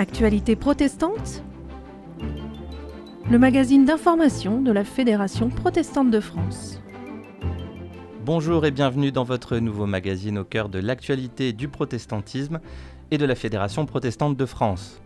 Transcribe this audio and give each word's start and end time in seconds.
Actualité 0.00 0.56
protestante 0.56 1.44
Le 3.30 3.38
magazine 3.38 3.84
d'information 3.84 4.62
de 4.62 4.72
la 4.72 4.82
Fédération 4.82 5.50
protestante 5.50 6.10
de 6.10 6.20
France. 6.20 6.80
Bonjour 8.24 8.64
et 8.64 8.70
bienvenue 8.70 9.12
dans 9.12 9.24
votre 9.24 9.58
nouveau 9.58 9.84
magazine 9.84 10.38
au 10.38 10.44
cœur 10.44 10.70
de 10.70 10.78
l'actualité 10.78 11.52
du 11.52 11.68
protestantisme 11.68 12.60
et 13.10 13.18
de 13.18 13.26
la 13.26 13.34
Fédération 13.34 13.84
protestante 13.84 14.38
de 14.38 14.46
France. 14.46 15.02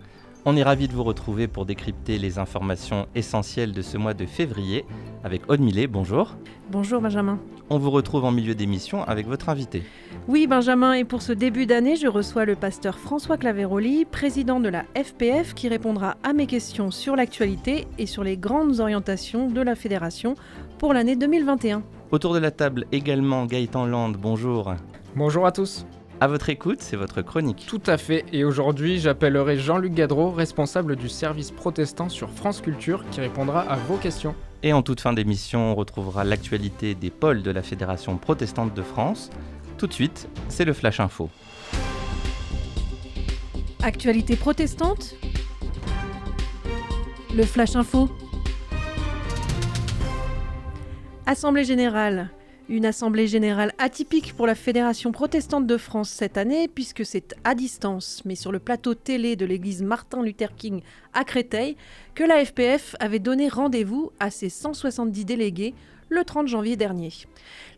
On 0.47 0.57
est 0.59 0.63
ravi 0.63 0.89
de 0.89 0.93
vous 0.93 1.05
retrouver 1.05 1.49
pour 1.49 1.65
décrypter 1.65 2.19
les 2.19 2.39
informations 2.39 3.07
essentielles 3.15 3.73
de 3.73 3.81
ce 3.81 3.97
mois 3.97 4.13
de 4.13 4.27
février 4.27 4.85
avec 5.23 5.51
Aude 5.51 5.61
Millet. 5.61 5.87
Bonjour. 5.87 6.37
Bonjour 6.71 7.01
Benjamin. 7.01 7.39
On 7.71 7.79
vous 7.79 7.91
retrouve 7.91 8.25
en 8.25 8.31
milieu 8.31 8.55
d'émission 8.55 9.03
avec 9.05 9.27
votre 9.27 9.49
invité. 9.49 9.83
Oui 10.29 10.47
Benjamin, 10.47 10.93
et 10.93 11.05
pour 11.05 11.23
ce 11.23 11.33
début 11.33 11.65
d'année, 11.65 11.97
je 11.97 12.09
reçois 12.09 12.45
le 12.45 12.57
pasteur 12.57 12.99
François 12.99 13.39
Claveroli, 13.39 14.05
président 14.05 14.61
de 14.61 14.69
la 14.69 14.85
FPF, 15.03 15.55
qui 15.55 15.69
répondra 15.69 16.19
à 16.23 16.35
mes 16.35 16.47
questions 16.47 16.91
sur 16.91 17.17
l'actualité 17.17 17.87
et 17.97 18.05
sur 18.05 18.23
les 18.23 18.37
grandes 18.37 18.81
orientations 18.81 19.49
de 19.49 19.63
la 19.63 19.75
fédération 19.75 20.35
pour 20.79 20.93
l'année 20.93 21.17
2021. 21.17 21.83
Autour 22.11 22.35
de 22.35 22.39
la 22.39 22.51
table 22.51 22.85
également 22.93 23.47
Gaëtan 23.47 23.87
Land, 23.87 24.13
bonjour. 24.21 24.75
Bonjour 25.17 25.47
à 25.47 25.53
tous. 25.53 25.87
À 26.25 26.27
votre 26.27 26.49
écoute, 26.49 26.81
c'est 26.81 26.97
votre 26.97 27.21
chronique. 27.21 27.67
Tout 27.69 27.83
à 27.85 27.99
fait, 27.99 28.25
et 28.33 28.45
aujourd'hui 28.45 28.99
j'appellerai 28.99 29.59
Jean-Luc 29.59 29.93
Gadreau, 29.93 30.31
responsable 30.31 30.97
du 30.97 31.11
service 31.11 31.51
protestant 31.51 32.09
sur 32.09 32.31
France 32.31 32.63
Culture, 32.63 33.05
qui 33.11 33.21
répondra 33.21 33.61
à 33.61 33.77
vos 33.77 33.99
questions. 33.99 34.35
Et 34.63 34.73
en 34.73 34.81
toute 34.81 35.03
fin 35.03 35.13
d'émission, 35.13 35.73
on 35.73 35.75
retrouvera 35.75 36.25
l'actualité 36.25 36.95
des 36.95 37.11
pôles 37.11 37.43
de 37.43 37.51
la 37.51 37.63
Fédération 37.63 38.17
protestante 38.17 38.73
de 38.73 38.81
France. 38.81 39.29
Tout 39.77 39.87
de 39.87 39.93
suite, 39.93 40.31
c'est 40.49 40.65
le 40.65 40.73
Flash 40.73 40.99
Info. 40.99 41.29
Actualité 43.83 44.37
protestante 44.37 45.17
Le 47.37 47.43
Flash 47.43 47.77
Info 47.77 48.09
Assemblée 51.27 51.65
générale. 51.65 52.31
Une 52.71 52.87
assemblée 52.87 53.27
générale 53.27 53.75
atypique 53.77 54.33
pour 54.35 54.47
la 54.47 54.55
Fédération 54.55 55.13
protestante 55.13 55.67
de 55.67 55.77
France 55.77 56.09
cette 56.09 56.39
année, 56.39 56.67
puisque 56.67 57.05
c'est 57.05 57.35
à 57.45 57.55
distance, 57.55 58.23
mais 58.25 58.37
sur 58.37 58.53
le 58.53 58.59
plateau 58.59 58.95
télé 58.95 59.37
de 59.37 59.45
l'église 59.45 59.83
Martin 59.83 60.23
Luther 60.23 60.55
King 60.57 60.81
à 61.13 61.25
Créteil, 61.25 61.77
que 62.15 62.25
la 62.25 62.43
FPF 62.43 62.97
avait 63.01 63.19
donné 63.19 63.49
rendez-vous 63.49 64.13
à 64.19 64.31
ses 64.31 64.49
170 64.49 65.27
délégués 65.27 65.75
le 66.09 66.25
30 66.25 66.49
janvier 66.49 66.77
dernier. 66.77 67.11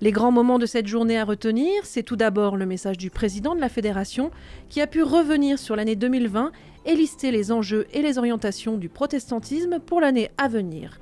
Les 0.01 0.13
grands 0.13 0.31
moments 0.31 0.61
de 0.61 0.67
cette 0.67 0.87
journée 0.87 1.19
à 1.19 1.25
retenir, 1.25 1.73
c'est 1.85 2.05
tout 2.05 2.17
d'abord 2.17 2.57
le 2.57 2.67
message 2.67 2.97
du 2.97 3.11
président 3.11 3.57
de 3.57 3.61
la 3.61 3.69
fédération 3.69 4.31
qui 4.69 4.81
a 4.81 4.87
pu 4.87 5.03
revenir 5.03 5.59
sur 5.59 5.75
l'année 5.75 5.97
2020 5.97 6.53
et 6.85 6.95
lister 6.95 7.33
les 7.33 7.51
enjeux 7.51 7.87
et 7.93 8.03
les 8.03 8.19
orientations 8.19 8.77
du 8.77 8.89
protestantisme 8.89 9.81
pour 9.81 10.01
l'année 10.01 10.31
à 10.39 10.47
venir. 10.47 11.01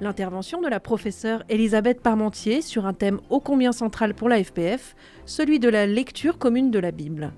L'intervention 0.00 0.60
de 0.60 0.68
la 0.68 0.80
professeure 0.80 1.44
Elisabeth 1.48 2.00
Parmentier 2.00 2.62
sur 2.62 2.86
un 2.86 2.92
thème 2.92 3.20
ô 3.30 3.40
combien 3.40 3.72
central 3.72 4.14
pour 4.14 4.28
la 4.28 4.42
FPF, 4.42 4.96
celui 5.26 5.60
de 5.60 5.68
la 5.68 5.86
lecture 5.86 6.38
commune 6.38 6.70
de 6.70 6.78
la 6.78 6.90
Bible. 6.90 7.32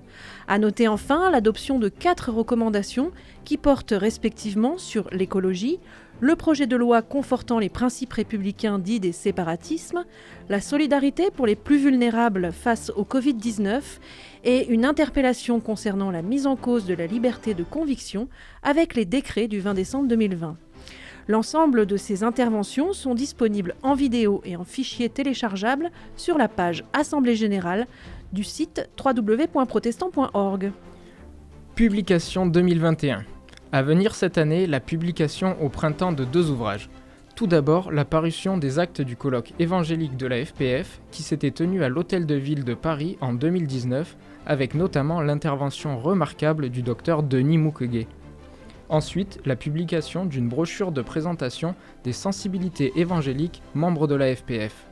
À 0.47 0.57
noter 0.57 0.87
enfin 0.87 1.29
l'adoption 1.29 1.77
de 1.77 1.89
quatre 1.89 2.31
recommandations 2.31 3.11
qui 3.43 3.57
portent 3.57 3.93
respectivement 3.95 4.77
sur 4.77 5.07
l'écologie, 5.11 5.79
le 6.21 6.35
projet 6.35 6.65
de 6.65 6.77
loi 6.77 7.01
confortant 7.01 7.59
les 7.59 7.69
principes 7.69 8.13
républicains 8.13 8.79
dits 8.79 9.01
des 9.01 9.11
séparatismes, 9.11 10.05
la 10.49 10.61
solidarité 10.61 11.29
pour 11.29 11.45
les 11.45 11.57
plus 11.57 11.77
vulnérables 11.77 12.51
face 12.51 12.91
au 12.95 13.03
Covid-19 13.03 13.81
et 14.45 14.67
une 14.67 14.85
interpellation 14.85 15.59
concernant 15.59 16.09
la 16.09 16.21
mise 16.21 16.47
en 16.47 16.55
cause 16.55 16.85
de 16.85 16.93
la 16.93 17.05
liberté 17.05 17.53
de 17.53 17.63
conviction 17.63 18.29
avec 18.63 18.95
les 18.95 19.05
décrets 19.05 19.47
du 19.47 19.59
20 19.59 19.73
décembre 19.73 20.07
2020. 20.07 20.57
L'ensemble 21.27 21.87
de 21.87 21.97
ces 21.97 22.23
interventions 22.23 22.93
sont 22.93 23.15
disponibles 23.15 23.75
en 23.81 23.95
vidéo 23.95 24.41
et 24.45 24.55
en 24.55 24.63
fichier 24.63 25.09
téléchargeable 25.09 25.89
sur 26.15 26.37
la 26.37 26.47
page 26.47 26.83
Assemblée 26.93 27.35
générale 27.35 27.87
du 28.31 28.43
site 28.43 28.87
www.protestant.org. 29.03 30.71
Publication 31.73 32.45
2021. 32.45 33.23
À 33.71 33.81
venir 33.81 34.13
cette 34.13 34.37
année, 34.37 34.67
la 34.67 34.79
publication 34.79 35.57
au 35.61 35.69
printemps 35.69 36.11
de 36.11 36.25
deux 36.25 36.51
ouvrages. 36.51 36.89
Tout 37.35 37.47
d'abord, 37.47 37.91
la 37.91 38.05
parution 38.05 38.57
des 38.57 38.77
actes 38.77 39.01
du 39.01 39.17
colloque 39.17 39.51
évangélique 39.57 40.15
de 40.15 40.27
la 40.27 40.45
FPF 40.45 41.01
qui 41.11 41.23
s'était 41.23 41.51
tenu 41.51 41.83
à 41.83 41.89
l'Hôtel 41.89 42.27
de 42.27 42.35
Ville 42.35 42.63
de 42.63 42.75
Paris 42.75 43.17
en 43.19 43.33
2019, 43.33 44.15
avec 44.45 44.75
notamment 44.75 45.21
l'intervention 45.21 45.97
remarquable 45.99 46.69
du 46.69 46.83
docteur 46.83 47.23
Denis 47.23 47.57
Mukwege. 47.57 48.07
Ensuite, 48.89 49.39
la 49.45 49.55
publication 49.55 50.25
d'une 50.25 50.47
brochure 50.47 50.91
de 50.91 51.01
présentation 51.01 51.73
des 52.03 52.13
sensibilités 52.13 52.93
évangéliques 52.95 53.61
membres 53.73 54.07
de 54.07 54.15
la 54.15 54.35
FPF. 54.35 54.85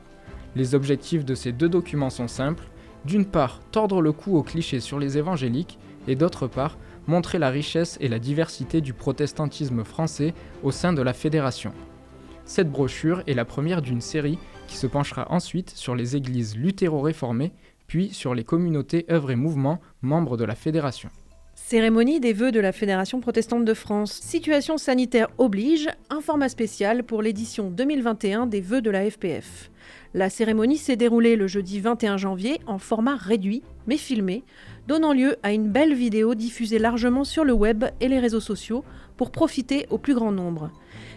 Les 0.56 0.74
objectifs 0.74 1.24
de 1.24 1.34
ces 1.34 1.52
deux 1.52 1.68
documents 1.68 2.10
sont 2.10 2.28
simples. 2.28 2.64
D'une 3.04 3.26
part, 3.26 3.60
tordre 3.70 4.00
le 4.00 4.12
cou 4.12 4.36
aux 4.36 4.42
clichés 4.42 4.80
sur 4.80 4.98
les 4.98 5.18
évangéliques, 5.18 5.78
et 6.08 6.16
d'autre 6.16 6.46
part, 6.48 6.76
montrer 7.06 7.38
la 7.38 7.50
richesse 7.50 7.98
et 8.00 8.08
la 8.08 8.18
diversité 8.18 8.80
du 8.80 8.94
protestantisme 8.94 9.84
français 9.84 10.34
au 10.62 10.70
sein 10.70 10.92
de 10.92 11.02
la 11.02 11.12
fédération. 11.12 11.72
Cette 12.44 12.70
brochure 12.70 13.22
est 13.26 13.34
la 13.34 13.44
première 13.44 13.82
d'une 13.82 14.00
série 14.00 14.38
qui 14.66 14.76
se 14.76 14.86
penchera 14.86 15.30
ensuite 15.30 15.70
sur 15.70 15.94
les 15.94 16.16
églises 16.16 16.56
luthéro-réformées, 16.56 17.52
puis 17.86 18.10
sur 18.12 18.34
les 18.34 18.44
communautés 18.44 19.06
œuvres 19.10 19.30
et 19.30 19.36
mouvements 19.36 19.80
membres 20.02 20.36
de 20.36 20.44
la 20.44 20.54
fédération. 20.54 21.10
Cérémonie 21.66 22.20
des 22.20 22.34
vœux 22.34 22.52
de 22.52 22.60
la 22.60 22.72
Fédération 22.72 23.20
protestante 23.20 23.64
de 23.64 23.72
France. 23.72 24.12
Situation 24.12 24.76
sanitaire 24.76 25.28
oblige, 25.38 25.88
un 26.10 26.20
format 26.20 26.50
spécial 26.50 27.04
pour 27.04 27.22
l'édition 27.22 27.70
2021 27.70 28.44
des 28.44 28.60
vœux 28.60 28.82
de 28.82 28.90
la 28.90 29.10
FPF. 29.10 29.70
La 30.12 30.28
cérémonie 30.28 30.76
s'est 30.76 30.96
déroulée 30.96 31.36
le 31.36 31.46
jeudi 31.46 31.80
21 31.80 32.18
janvier 32.18 32.60
en 32.66 32.78
format 32.78 33.16
réduit, 33.16 33.62
mais 33.86 33.96
filmé, 33.96 34.44
donnant 34.88 35.14
lieu 35.14 35.36
à 35.42 35.54
une 35.54 35.70
belle 35.70 35.94
vidéo 35.94 36.34
diffusée 36.34 36.78
largement 36.78 37.24
sur 37.24 37.44
le 37.44 37.54
web 37.54 37.86
et 37.98 38.08
les 38.08 38.20
réseaux 38.20 38.40
sociaux 38.40 38.84
pour 39.16 39.30
profiter 39.30 39.86
au 39.88 39.96
plus 39.96 40.14
grand 40.14 40.32
nombre. 40.32 40.70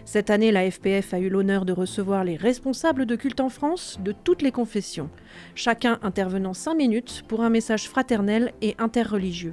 Cette 0.06 0.30
année, 0.30 0.50
la 0.50 0.70
FPF 0.70 1.12
a 1.12 1.18
eu 1.18 1.28
l'honneur 1.28 1.66
de 1.66 1.74
recevoir 1.74 2.24
les 2.24 2.36
responsables 2.36 3.04
de 3.04 3.16
culte 3.16 3.40
en 3.40 3.50
France 3.50 4.00
de 4.02 4.12
toutes 4.24 4.40
les 4.40 4.52
confessions, 4.52 5.10
chacun 5.54 5.98
intervenant 6.00 6.54
5 6.54 6.74
minutes 6.74 7.22
pour 7.28 7.42
un 7.42 7.50
message 7.50 7.86
fraternel 7.86 8.54
et 8.62 8.74
interreligieux. 8.78 9.52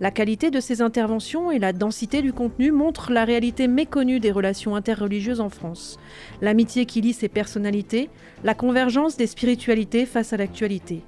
La 0.00 0.10
qualité 0.10 0.50
de 0.50 0.60
ces 0.60 0.82
interventions 0.82 1.50
et 1.50 1.58
la 1.58 1.72
densité 1.72 2.22
du 2.22 2.32
contenu 2.32 2.72
montrent 2.72 3.12
la 3.12 3.24
réalité 3.24 3.68
méconnue 3.68 4.20
des 4.20 4.30
relations 4.30 4.76
interreligieuses 4.76 5.40
en 5.40 5.50
France, 5.50 5.98
l'amitié 6.40 6.86
qui 6.86 7.00
lie 7.00 7.12
ces 7.12 7.28
personnalités, 7.28 8.08
la 8.44 8.54
convergence 8.54 9.16
des 9.16 9.26
spiritualités 9.26 10.06
face 10.06 10.32
à 10.32 10.36
l'actualité. 10.36 11.02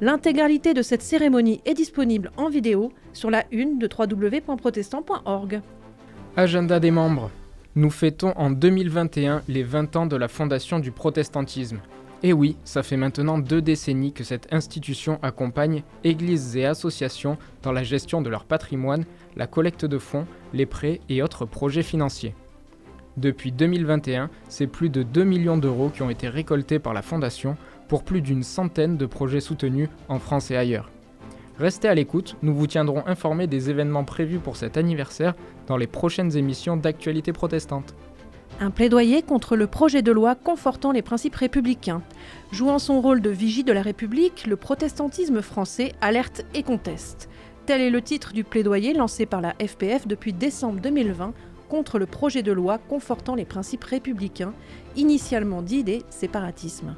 L'intégralité 0.00 0.72
de 0.72 0.82
cette 0.82 1.02
cérémonie 1.02 1.60
est 1.66 1.74
disponible 1.74 2.30
en 2.36 2.48
vidéo 2.48 2.92
sur 3.12 3.30
la 3.30 3.44
une 3.50 3.78
de 3.78 3.86
www.protestant.org. 3.86 5.60
Agenda 6.36 6.80
des 6.80 6.90
membres. 6.90 7.30
Nous 7.76 7.90
fêtons 7.90 8.32
en 8.36 8.50
2021 8.50 9.42
les 9.48 9.62
20 9.62 9.96
ans 9.96 10.06
de 10.06 10.16
la 10.16 10.28
fondation 10.28 10.78
du 10.78 10.90
protestantisme. 10.90 11.80
Et 12.22 12.34
oui, 12.34 12.56
ça 12.64 12.82
fait 12.82 12.98
maintenant 12.98 13.38
deux 13.38 13.62
décennies 13.62 14.12
que 14.12 14.24
cette 14.24 14.52
institution 14.52 15.18
accompagne 15.22 15.82
églises 16.04 16.54
et 16.56 16.66
associations 16.66 17.38
dans 17.62 17.72
la 17.72 17.82
gestion 17.82 18.20
de 18.20 18.28
leur 18.28 18.44
patrimoine, 18.44 19.06
la 19.36 19.46
collecte 19.46 19.86
de 19.86 19.98
fonds, 19.98 20.26
les 20.52 20.66
prêts 20.66 21.00
et 21.08 21.22
autres 21.22 21.46
projets 21.46 21.82
financiers. 21.82 22.34
Depuis 23.16 23.52
2021, 23.52 24.28
c'est 24.48 24.66
plus 24.66 24.90
de 24.90 25.02
2 25.02 25.24
millions 25.24 25.56
d'euros 25.56 25.88
qui 25.88 26.02
ont 26.02 26.10
été 26.10 26.28
récoltés 26.28 26.78
par 26.78 26.92
la 26.92 27.02
Fondation 27.02 27.56
pour 27.88 28.04
plus 28.04 28.20
d'une 28.20 28.42
centaine 28.42 28.98
de 28.98 29.06
projets 29.06 29.40
soutenus 29.40 29.88
en 30.08 30.18
France 30.18 30.50
et 30.50 30.56
ailleurs. 30.56 30.90
Restez 31.58 31.88
à 31.88 31.94
l'écoute, 31.94 32.36
nous 32.42 32.54
vous 32.54 32.66
tiendrons 32.66 33.06
informés 33.06 33.46
des 33.46 33.68
événements 33.68 34.04
prévus 34.04 34.38
pour 34.38 34.56
cet 34.56 34.76
anniversaire 34.76 35.34
dans 35.66 35.76
les 35.76 35.86
prochaines 35.86 36.36
émissions 36.36 36.76
d'actualité 36.76 37.32
protestante. 37.32 37.94
Un 38.62 38.70
plaidoyer 38.70 39.22
contre 39.22 39.56
le 39.56 39.66
projet 39.66 40.02
de 40.02 40.12
loi 40.12 40.34
confortant 40.34 40.92
les 40.92 41.00
principes 41.00 41.36
républicains. 41.36 42.02
Jouant 42.52 42.78
son 42.78 43.00
rôle 43.00 43.22
de 43.22 43.30
vigie 43.30 43.64
de 43.64 43.72
la 43.72 43.80
République, 43.80 44.46
le 44.46 44.56
protestantisme 44.56 45.40
français 45.40 45.92
alerte 46.02 46.44
et 46.52 46.62
conteste. 46.62 47.30
Tel 47.64 47.80
est 47.80 47.88
le 47.88 48.02
titre 48.02 48.34
du 48.34 48.44
plaidoyer 48.44 48.92
lancé 48.92 49.24
par 49.24 49.40
la 49.40 49.54
FPF 49.54 50.06
depuis 50.06 50.34
décembre 50.34 50.78
2020 50.82 51.32
contre 51.70 51.98
le 51.98 52.04
projet 52.04 52.42
de 52.42 52.52
loi 52.52 52.76
confortant 52.76 53.34
les 53.34 53.46
principes 53.46 53.84
républicains, 53.84 54.52
initialement 54.94 55.62
dit 55.62 55.82
des 55.82 56.02
séparatismes. 56.10 56.96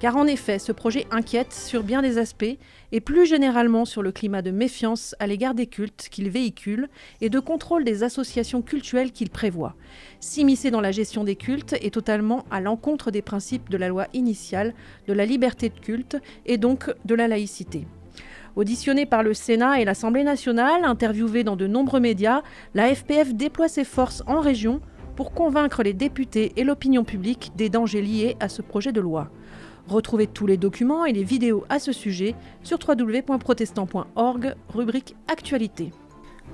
Car 0.00 0.16
en 0.16 0.26
effet, 0.26 0.58
ce 0.58 0.72
projet 0.72 1.06
inquiète 1.10 1.52
sur 1.52 1.82
bien 1.82 2.02
des 2.02 2.18
aspects, 2.18 2.56
et 2.92 3.00
plus 3.00 3.26
généralement 3.26 3.84
sur 3.84 4.02
le 4.02 4.12
climat 4.12 4.42
de 4.42 4.50
méfiance 4.50 5.14
à 5.18 5.26
l'égard 5.26 5.54
des 5.54 5.66
cultes 5.66 6.08
qu'il 6.10 6.28
véhicule 6.28 6.88
et 7.20 7.30
de 7.30 7.40
contrôle 7.40 7.84
des 7.84 8.02
associations 8.02 8.62
cultuelles 8.62 9.12
qu'il 9.12 9.30
prévoit. 9.30 9.74
S'immiscer 10.20 10.70
dans 10.70 10.80
la 10.80 10.92
gestion 10.92 11.24
des 11.24 11.36
cultes 11.36 11.74
est 11.74 11.94
totalement 11.94 12.44
à 12.50 12.60
l'encontre 12.60 13.10
des 13.10 13.22
principes 13.22 13.70
de 13.70 13.76
la 13.76 13.88
loi 13.88 14.06
initiale, 14.12 14.74
de 15.06 15.12
la 15.12 15.24
liberté 15.24 15.68
de 15.68 15.78
culte 15.78 16.16
et 16.46 16.58
donc 16.58 16.92
de 17.04 17.14
la 17.14 17.28
laïcité. 17.28 17.86
Auditionnée 18.54 19.06
par 19.06 19.22
le 19.22 19.32
Sénat 19.32 19.80
et 19.80 19.86
l'Assemblée 19.86 20.24
nationale, 20.24 20.84
interviewée 20.84 21.42
dans 21.42 21.56
de 21.56 21.66
nombreux 21.66 22.00
médias, 22.00 22.42
la 22.74 22.94
FPF 22.94 23.32
déploie 23.34 23.68
ses 23.68 23.84
forces 23.84 24.22
en 24.26 24.40
région 24.40 24.82
pour 25.16 25.32
convaincre 25.32 25.82
les 25.82 25.94
députés 25.94 26.52
et 26.56 26.64
l'opinion 26.64 27.04
publique 27.04 27.52
des 27.56 27.70
dangers 27.70 28.02
liés 28.02 28.36
à 28.40 28.50
ce 28.50 28.60
projet 28.60 28.92
de 28.92 29.00
loi. 29.00 29.30
Retrouvez 29.88 30.26
tous 30.26 30.46
les 30.46 30.56
documents 30.56 31.04
et 31.04 31.12
les 31.12 31.24
vidéos 31.24 31.64
à 31.68 31.78
ce 31.78 31.92
sujet 31.92 32.34
sur 32.62 32.78
www.protestant.org, 32.86 34.54
rubrique 34.68 35.16
Actualité. 35.28 35.90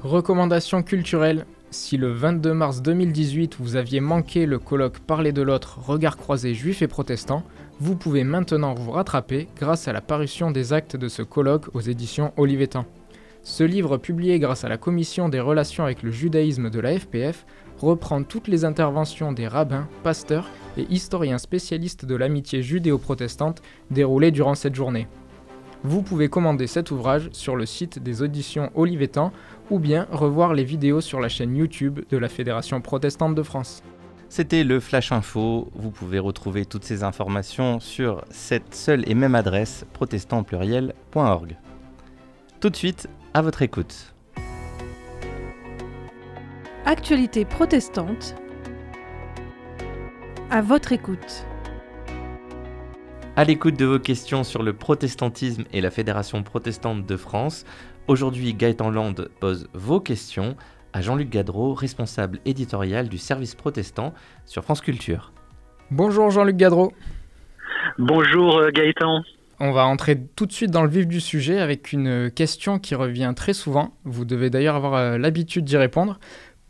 Recommandations 0.03 0.83
culturelles. 0.83 1.45
Si 1.71 1.99
le 1.99 2.11
22 2.13 2.55
mars 2.55 2.81
2018 2.81 3.57
vous 3.59 3.77
aviez 3.77 4.01
manqué 4.01 4.47
le 4.47 4.59
colloque 4.59 5.01
Parler 5.01 5.33
de 5.33 5.43
l'autre, 5.43 5.81
regard 5.81 6.17
croisé 6.17 6.55
juif 6.55 6.81
et 6.81 6.89
protestant, 6.89 7.43
vous 7.81 7.95
pouvez 7.95 8.25
maintenant 8.25 8.75
vous 8.75 8.91
rattraper 8.91 9.49
grâce 9.57 9.87
à 9.87 9.93
la 9.93 10.01
parution 10.01 10.51
des 10.51 10.73
actes 10.73 10.97
de 10.97 11.09
ce 11.09 11.23
colloque 11.23 11.67
aux 11.75 11.81
éditions 11.81 12.33
Olivetan. 12.39 12.87
Ce 13.43 13.65
livre, 13.65 13.99
publié 13.99 14.39
grâce 14.39 14.65
à 14.65 14.69
la 14.69 14.79
Commission 14.79 15.29
des 15.29 15.41
relations 15.41 15.85
avec 15.85 16.03
le 16.03 16.11
judaïsme 16.11 16.71
de 16.71 16.81
la 16.81 16.99
FPF, 16.99 17.45
reprend 17.81 18.23
toutes 18.23 18.49
les 18.49 18.65
interventions 18.65 19.33
des 19.33 19.49
rabbins, 19.49 19.89
pasteurs 20.03 20.49
et 20.77 20.87
historiens 20.91 21.39
spécialistes 21.39 22.05
de 22.05 22.15
l'amitié 22.15 22.63
judéo-protestante 22.63 23.63
déroulées 23.91 24.31
durant 24.31 24.55
cette 24.55 24.75
journée. 24.75 25.07
Vous 25.85 26.03
pouvez 26.03 26.29
commander 26.29 26.67
cet 26.67 26.91
ouvrage 26.91 27.29
sur 27.33 27.55
le 27.55 27.65
site 27.65 28.03
des 28.03 28.23
auditions 28.23 28.71
Olivetan 28.75 29.33
ou 29.71 29.79
bien 29.79 30.09
revoir 30.11 30.53
les 30.53 30.65
vidéos 30.65 31.01
sur 31.01 31.21
la 31.21 31.29
chaîne 31.29 31.57
YouTube 31.57 32.01
de 32.11 32.17
la 32.19 32.29
Fédération 32.29 32.81
protestante 32.81 33.35
de 33.35 33.43
France. 33.43 33.83
C'était 34.29 34.65
le 34.65 34.81
Flash 34.81 35.13
Info. 35.13 35.69
Vous 35.75 35.91
pouvez 35.91 36.19
retrouver 36.19 36.67
toutes 36.67 36.85
ces 36.85 37.03
informations 37.03 37.81
sur 37.81 38.25
cette 38.31 38.75
seule 38.75 39.09
et 39.09 39.15
même 39.15 39.35
adresse 39.35 39.87
protestantpluriel.org. 39.95 41.57
Tout 42.61 42.71
de 42.71 42.77
suite, 42.77 43.09
à 43.33 43.41
votre 43.41 43.63
écoute. 43.63 44.18
Actualité 46.91 47.45
protestante. 47.45 48.35
À 50.51 50.63
votre 50.63 50.93
écoute. 50.93 51.45
À 53.37 53.45
l'écoute 53.45 53.79
de 53.79 53.85
vos 53.85 53.99
questions 53.99 54.43
sur 54.43 54.63
le 54.63 54.73
protestantisme 54.73 55.65
et 55.75 55.83
la 55.83 55.91
Fédération 55.91 56.43
protestante 56.43 57.05
de 57.05 57.17
France, 57.19 57.67
aujourd'hui 58.07 58.55
Gaëtan 58.55 58.89
Land 58.89 59.17
pose 59.39 59.69
vos 59.75 60.01
questions 60.01 60.57
à 60.95 61.03
Jean-Luc 61.03 61.29
Gadreau, 61.29 61.75
responsable 61.75 62.41
éditorial 62.47 63.11
du 63.11 63.19
service 63.19 63.55
protestant 63.55 64.15
sur 64.47 64.65
France 64.65 64.81
Culture. 64.81 65.35
Bonjour 65.91 66.31
Jean-Luc 66.31 66.57
Gadreau. 66.57 66.95
Bonjour 67.99 68.57
euh, 68.57 68.71
Gaëtan. 68.71 69.25
On 69.61 69.73
va 69.73 69.87
entrer 69.87 70.17
tout 70.37 70.47
de 70.47 70.53
suite 70.53 70.71
dans 70.71 70.85
le 70.85 70.89
vif 70.89 71.09
du 71.09 71.21
sujet 71.21 71.59
avec 71.59 71.93
une 71.93 72.31
question 72.31 72.79
qui 72.79 72.95
revient 72.95 73.33
très 73.35 73.53
souvent. 73.53 73.93
Vous 74.05 74.25
devez 74.25 74.51
d'ailleurs 74.51 74.77
avoir 74.77 74.95
euh, 74.95 75.19
l'habitude 75.19 75.65
d'y 75.65 75.77
répondre. 75.77 76.21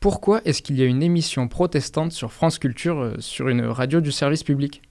Pourquoi 0.00 0.41
est-ce 0.45 0.62
qu'il 0.62 0.79
y 0.79 0.83
a 0.83 0.87
une 0.87 1.03
émission 1.03 1.49
protestante 1.49 2.12
sur 2.12 2.33
France 2.33 2.59
Culture, 2.59 2.99
euh, 2.99 3.15
sur 3.19 3.49
une 3.49 3.65
radio 3.65 4.00
du 4.00 4.12
service 4.12 4.45
public? 4.45 4.83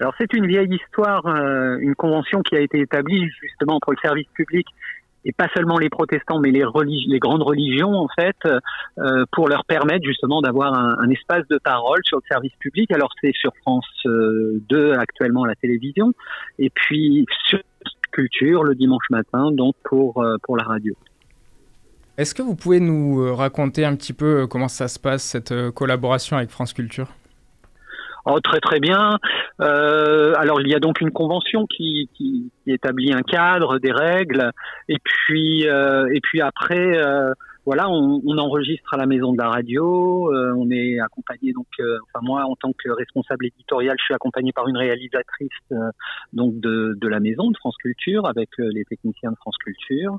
Alors 0.00 0.14
c'est 0.18 0.32
une 0.32 0.46
vieille 0.46 0.74
histoire, 0.74 1.24
une 1.26 1.94
convention 1.94 2.42
qui 2.42 2.56
a 2.56 2.60
été 2.60 2.80
établie 2.80 3.24
justement 3.40 3.76
entre 3.76 3.92
le 3.92 3.98
service 4.02 4.26
public 4.34 4.66
et 5.24 5.32
pas 5.32 5.48
seulement 5.54 5.78
les 5.78 5.88
protestants, 5.88 6.40
mais 6.40 6.50
les, 6.50 6.62
grandes 7.18 7.42
religions, 7.42 7.94
en 7.94 8.08
fait, 8.08 8.36
euh, 8.46 9.24
pour 9.32 9.48
leur 9.48 9.64
permettre 9.64 10.04
justement 10.04 10.42
d'avoir 10.42 10.74
un, 10.74 11.10
espace 11.10 11.46
de 11.48 11.58
parole 11.58 12.00
sur 12.04 12.18
le 12.18 12.24
service 12.28 12.52
public. 12.58 12.90
Alors 12.90 13.10
c'est 13.20 13.32
sur 13.34 13.52
France 13.62 13.86
2 14.04 14.60
euh, 14.72 14.98
actuellement 14.98 15.44
la 15.44 15.54
télévision, 15.54 16.12
et 16.58 16.70
puis 16.70 17.26
sur 17.46 17.60
Culture 18.10 18.62
le 18.64 18.74
dimanche 18.74 19.08
matin, 19.10 19.52
donc 19.52 19.74
euh, 19.92 20.36
pour 20.42 20.56
la 20.56 20.64
radio. 20.64 20.94
Est-ce 22.18 22.34
que 22.34 22.42
vous 22.42 22.54
pouvez 22.54 22.80
nous 22.80 23.34
raconter 23.34 23.84
un 23.84 23.96
petit 23.96 24.12
peu 24.12 24.46
comment 24.46 24.68
ça 24.68 24.88
se 24.88 24.98
passe, 24.98 25.22
cette 25.22 25.54
collaboration 25.70 26.36
avec 26.36 26.50
France 26.50 26.72
Culture? 26.72 27.08
Oh, 28.24 28.38
très 28.40 28.60
très 28.60 28.78
bien. 28.78 29.18
Euh, 29.60 30.34
alors 30.36 30.60
il 30.60 30.68
y 30.68 30.74
a 30.74 30.78
donc 30.78 31.00
une 31.00 31.10
convention 31.10 31.66
qui, 31.66 32.08
établit 32.66 33.12
un 33.12 33.22
cadre, 33.22 33.78
des 33.78 33.90
règles, 33.90 34.52
et 34.88 34.98
puis 35.02 35.66
euh, 35.66 36.06
et 36.12 36.20
puis 36.20 36.40
après 36.40 36.96
euh, 36.98 37.32
voilà, 37.64 37.88
on, 37.88 38.38
enregistre 38.38 38.92
à 38.94 38.96
la 38.96 39.06
maison 39.06 39.32
de 39.32 39.38
la 39.38 39.48
radio. 39.48 40.32
Euh, 40.32 40.52
on 40.56 40.70
est 40.70 40.98
accompagné 40.98 41.52
donc, 41.52 41.66
euh, 41.78 41.98
enfin 42.06 42.24
moi 42.24 42.44
en 42.44 42.56
tant 42.56 42.72
que 42.72 42.90
responsable 42.90 43.46
éditorial, 43.46 43.96
je 43.98 44.04
suis 44.04 44.14
accompagné 44.14 44.52
par 44.52 44.66
une 44.68 44.76
réalisatrice 44.76 45.48
euh, 45.70 45.90
donc 46.32 46.58
de 46.58 47.08
la 47.08 47.20
maison 47.20 47.50
de 47.50 47.56
France 47.56 47.76
Culture 47.76 48.26
avec 48.26 48.50
les 48.58 48.84
techniciens 48.84 49.30
de 49.30 49.36
France 49.36 49.56
Culture. 49.58 50.18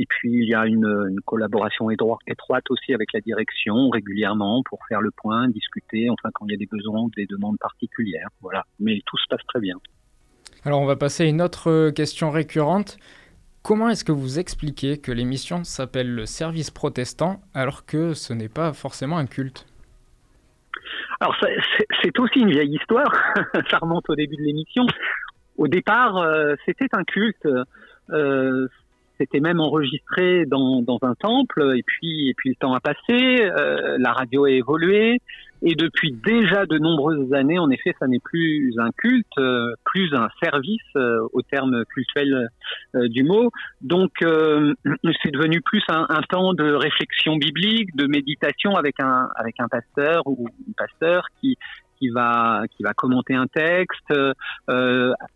Et 0.00 0.06
puis 0.06 0.30
il 0.30 0.48
y 0.48 0.54
a 0.54 0.64
une, 0.64 0.86
une 1.10 1.20
collaboration 1.22 1.90
étroite 1.90 2.64
aussi 2.70 2.94
avec 2.94 3.12
la 3.12 3.20
direction 3.20 3.90
régulièrement 3.90 4.62
pour 4.64 4.78
faire 4.88 5.00
le 5.00 5.10
point, 5.10 5.48
discuter, 5.48 6.08
enfin 6.08 6.30
quand 6.32 6.46
il 6.46 6.52
y 6.52 6.54
a 6.54 6.56
des 6.56 6.68
besoins 6.70 7.00
ou 7.00 7.10
des 7.16 7.26
demandes 7.26 7.58
particulières. 7.58 8.28
Voilà. 8.40 8.64
Mais 8.78 9.00
tout 9.04 9.18
se 9.18 9.26
passe 9.28 9.44
très 9.48 9.60
bien. 9.60 9.74
Alors 10.64 10.80
on 10.80 10.86
va 10.86 10.94
passer 10.94 11.24
à 11.24 11.26
une 11.26 11.42
autre 11.42 11.90
question 11.90 12.30
récurrente. 12.30 12.96
Comment 13.64 13.88
est-ce 13.88 14.04
que 14.04 14.12
vous 14.12 14.38
expliquez 14.38 14.98
que 14.98 15.10
l'émission 15.10 15.64
s'appelle 15.64 16.14
le 16.14 16.26
service 16.26 16.70
protestant 16.70 17.40
alors 17.52 17.84
que 17.84 18.14
ce 18.14 18.32
n'est 18.32 18.48
pas 18.48 18.72
forcément 18.72 19.18
un 19.18 19.26
culte? 19.26 19.66
Alors 21.20 21.34
c'est 22.02 22.18
aussi 22.20 22.38
une 22.38 22.50
vieille 22.50 22.76
histoire, 22.76 23.12
ça 23.68 23.78
remonte 23.78 24.08
au 24.08 24.14
début 24.14 24.36
de 24.36 24.42
l'émission. 24.42 24.86
Au 25.56 25.66
départ, 25.66 26.18
euh, 26.18 26.54
c'était 26.64 26.86
un 26.92 27.02
culte. 27.02 27.48
Euh, 28.10 28.68
c'était 29.18 29.40
même 29.40 29.60
enregistré 29.60 30.46
dans, 30.46 30.82
dans, 30.82 30.98
un 31.02 31.14
temple, 31.14 31.74
et 31.76 31.82
puis, 31.82 32.28
et 32.28 32.34
puis 32.34 32.50
le 32.50 32.54
temps 32.54 32.74
a 32.74 32.80
passé, 32.80 32.98
euh, 33.10 33.96
la 33.98 34.12
radio 34.12 34.44
a 34.44 34.50
évolué, 34.50 35.20
et 35.62 35.74
depuis 35.74 36.12
déjà 36.12 36.66
de 36.66 36.78
nombreuses 36.78 37.32
années, 37.32 37.58
en 37.58 37.68
effet, 37.70 37.94
ça 37.98 38.06
n'est 38.06 38.20
plus 38.20 38.72
un 38.78 38.90
culte, 38.96 39.26
euh, 39.38 39.74
plus 39.84 40.14
un 40.14 40.28
service 40.42 40.80
euh, 40.96 41.18
au 41.32 41.42
terme 41.42 41.84
cultuel 41.86 42.48
du 42.94 43.24
mot. 43.24 43.50
Donc, 43.80 44.12
c'est 44.20 45.32
devenu 45.32 45.60
plus 45.60 45.82
un, 45.88 46.06
un, 46.08 46.22
temps 46.22 46.54
de 46.54 46.72
réflexion 46.72 47.36
biblique, 47.36 47.94
de 47.96 48.06
méditation 48.06 48.76
avec 48.76 49.00
un 49.00 49.28
avec 49.36 49.56
un 49.58 49.68
pasteur 49.68 50.22
ou 50.26 50.46
une 50.66 50.74
pasteur 50.74 51.26
qui 51.40 51.58
qui 51.98 52.08
va 52.08 52.62
qui 52.76 52.82
va 52.82 52.92
commenter 52.94 53.34
un 53.34 53.46
texte 53.46 54.12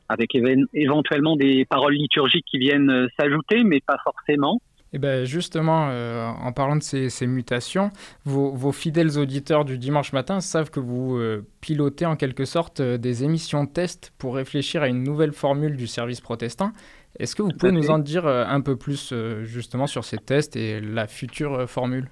avec 0.09 0.35
éventuellement 0.75 1.37
des 1.37 1.65
paroles 1.65 1.95
liturgiques 1.95 2.47
qui 2.51 2.59
viennent 2.59 3.09
s'ajouter, 3.19 3.65
mais 3.65 3.81
pas 3.81 3.99
forcément. 4.05 4.61
Et 4.93 4.97
eh 4.97 4.99
ben 4.99 5.25
justement, 5.25 5.89
euh, 5.89 6.27
en 6.27 6.53
parlant 6.53 6.77
de 6.77 6.83
ces, 6.83 7.09
ces 7.09 7.27
mutations, 7.27 7.91
vos, 8.27 8.53
vos, 8.53 8.73
fidèles 8.73 9.19
auditeurs 9.19 9.65
du 9.65 9.79
dimanche 9.79 10.13
matin 10.13 10.41
savent 10.41 10.71
que 10.71 10.81
vous 10.81 11.17
euh, 11.17 11.47
pilotez 11.63 12.05
en 12.05 12.15
quelque 12.15 12.45
sorte 12.45 12.81
euh, 12.81 12.99
des 12.99 13.25
émissions 13.25 13.65
test 13.65 14.13
pour 14.19 14.35
réfléchir 14.35 14.83
à 14.83 14.89
une 14.89 15.03
nouvelle 15.03 15.33
formule 15.33 15.77
du 15.77 15.87
service 15.87 16.21
protestant. 16.21 16.73
Est-ce 17.19 17.35
que 17.35 17.41
vous 17.41 17.53
pouvez 17.53 17.73
nous 17.73 17.89
en 17.89 17.99
dire 17.99 18.27
un 18.27 18.61
peu 18.63 18.77
plus 18.77 19.13
justement 19.43 19.87
sur 19.87 20.03
ces 20.03 20.17
tests 20.17 20.57
et 20.57 20.81
la 20.81 21.07
future 21.07 21.69
formule? 21.69 22.09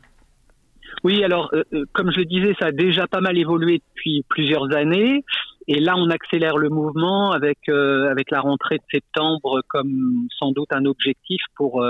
Oui, 1.03 1.25
alors 1.25 1.51
comme 1.93 2.11
je 2.13 2.19
le 2.19 2.27
disais, 2.27 2.55
ça 2.61 2.67
a 2.67 2.73
déjà 2.73 3.07
pas 3.07 3.21
mal 3.21 3.39
évolué 3.39 3.81
depuis 3.95 4.25
plusieurs 4.29 4.75
années. 4.75 5.25
Et 5.69 5.79
là, 5.79 5.95
on 5.97 6.11
accélère 6.11 6.57
le 6.57 6.69
mouvement 6.69 7.33
avec 7.33 7.69
avec 7.69 8.31
la 8.31 8.41
rentrée 8.41 8.77
de 8.77 8.85
septembre 8.91 9.63
comme 9.69 10.27
sans 10.39 10.53
doute 10.53 10.73
un 10.73 10.85
objectif 10.85 11.41
pour 11.57 11.85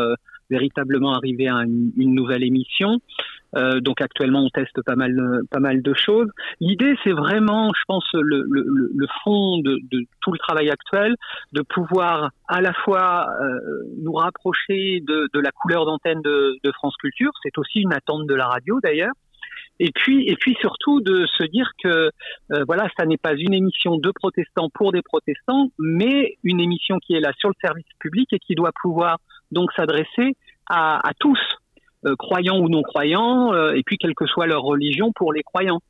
véritablement 0.51 1.15
arriver 1.15 1.49
à 1.49 1.63
une, 1.65 2.15
nouvelle 2.15 2.43
émission. 2.43 2.99
Euh, 3.57 3.81
donc 3.81 4.01
actuellement, 4.01 4.45
on 4.45 4.49
teste 4.49 4.83
pas 4.85 4.95
mal, 4.95 5.13
pas 5.51 5.59
mal 5.59 5.83
de 5.83 5.95
choses. 5.95 6.29
L'idée, 6.61 6.95
c'est 7.03 7.13
vraiment, 7.13 7.73
je 7.75 7.83
pense, 7.87 8.05
le, 8.15 8.45
le, 8.49 8.91
le 8.95 9.07
fond 9.25 9.59
de, 9.59 9.79
de, 9.91 10.05
tout 10.23 10.33
le 10.33 10.39
travail 10.39 10.71
actuel, 10.71 11.15
de 11.53 11.63
pouvoir 11.63 12.31
à 12.49 12.61
la 12.61 12.73
fois 12.73 13.27
euh, 13.43 13.59
nous 14.03 14.13
rapprocher 14.13 15.01
de, 15.01 15.29
de 15.33 15.41
la 15.41 15.51
couleur 15.51 15.87
d'antenne 15.87 16.21
de, 16.23 16.59
de, 16.63 16.73
France 16.73 16.97
Culture. 16.97 17.33
C'est 17.43 17.57
aussi 17.59 17.81
une 17.81 17.93
attente 17.93 18.27
de 18.27 18.35
la 18.35 18.47
radio, 18.47 18.79
d'ailleurs. 18.83 19.15
Et 19.81 19.91
puis, 19.93 20.29
et 20.29 20.37
puis 20.37 20.55
surtout 20.61 21.01
de 21.01 21.27
se 21.27 21.43
dire 21.45 21.71
que 21.83 22.11
euh, 22.53 22.65
voilà, 22.67 22.89
ça 22.99 23.07
n'est 23.07 23.17
pas 23.17 23.33
une 23.33 23.55
émission 23.55 23.97
de 23.97 24.11
protestants 24.11 24.69
pour 24.75 24.93
des 24.93 25.01
protestants, 25.01 25.69
mais 25.79 26.37
une 26.45 26.61
émission 26.61 26.99
qui 26.99 27.15
est 27.15 27.21
là 27.21 27.33
sur 27.39 27.49
le 27.49 27.55
service 27.63 27.87
public 27.99 28.29
et 28.33 28.39
qui 28.39 28.55
doit 28.55 28.73
pouvoir 28.83 29.17
donc 29.51 29.73
s'adresser 29.73 30.37
à, 30.67 31.07
à, 31.07 31.13
tous, 31.19 31.39
euh, 32.07 32.15
croyants 32.17 32.59
ou 32.59 32.71
non 32.71 32.83
croyants, 32.83 33.53
euh, 33.53 33.73
et 33.73 33.83
puis 33.83 33.99
quelle 33.99 34.15
que 34.15 34.27
soit 34.27 34.47
leur 34.47 34.63
religion 34.63 35.13
pour 35.15 35.35
les 35.35 35.43
croyants, 35.43 35.81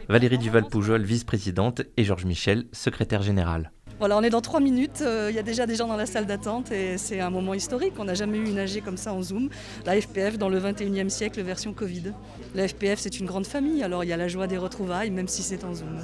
Valérie 0.10 0.38
Duval-Poujol, 0.38 1.02
vice-présidente, 1.02 1.82
et 1.98 2.04
Georges 2.04 2.26
Michel, 2.26 2.66
secrétaire 2.72 3.24
général. 3.24 3.72
Voilà, 3.98 4.18
on 4.18 4.22
est 4.22 4.30
dans 4.30 4.42
trois 4.42 4.60
minutes, 4.60 5.02
euh, 5.02 5.28
il 5.32 5.36
y 5.36 5.40
a 5.40 5.44
déjà 5.44 5.66
des 5.66 5.76
gens 5.76 5.88
dans 5.88 5.96
la 5.96 6.06
salle 6.06 6.28
d'attente 6.28 6.72
et 6.72 6.98
c'est 6.98 7.20
un 7.20 7.30
moment 7.32 7.56
historique. 7.56 7.94
On 7.98 8.04
n'a 8.04 8.14
jamais 8.14 8.38
eu 8.38 8.48
une 8.48 8.60
AG 8.60 8.82
comme 8.84 8.98
ça 8.98 9.14
en 9.14 9.24
Zoom. 9.24 9.50
La 9.86 10.00
FPF 10.00 10.38
dans 10.38 10.50
le 10.50 10.60
21e 10.60 11.10
siècle 11.10 11.42
version 11.42 11.74
Covid. 11.74 12.14
La 12.56 12.68
FPF 12.68 13.00
c'est 13.00 13.20
une 13.20 13.26
grande 13.26 13.46
famille, 13.46 13.84
alors 13.84 14.04
il 14.04 14.10
y 14.10 14.14
a 14.14 14.18
la 14.18 14.28
joie 14.28 14.48
des 14.48 14.58
retrouvailles 14.58 15.12
même 15.12 15.28
si 15.28 15.44
c'est 15.44 15.64
en 15.64 15.74
Zoom. 15.74 16.00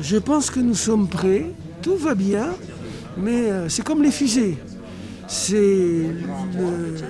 Je 0.00 0.16
pense 0.16 0.50
que 0.50 0.60
nous 0.60 0.76
sommes 0.76 1.08
prêts, 1.08 1.46
tout 1.82 1.96
va 1.96 2.14
bien, 2.14 2.54
mais 3.16 3.50
euh, 3.50 3.68
c'est 3.68 3.82
comme 3.84 4.02
les 4.02 4.12
fusées 4.12 4.56
c'est 5.30 6.10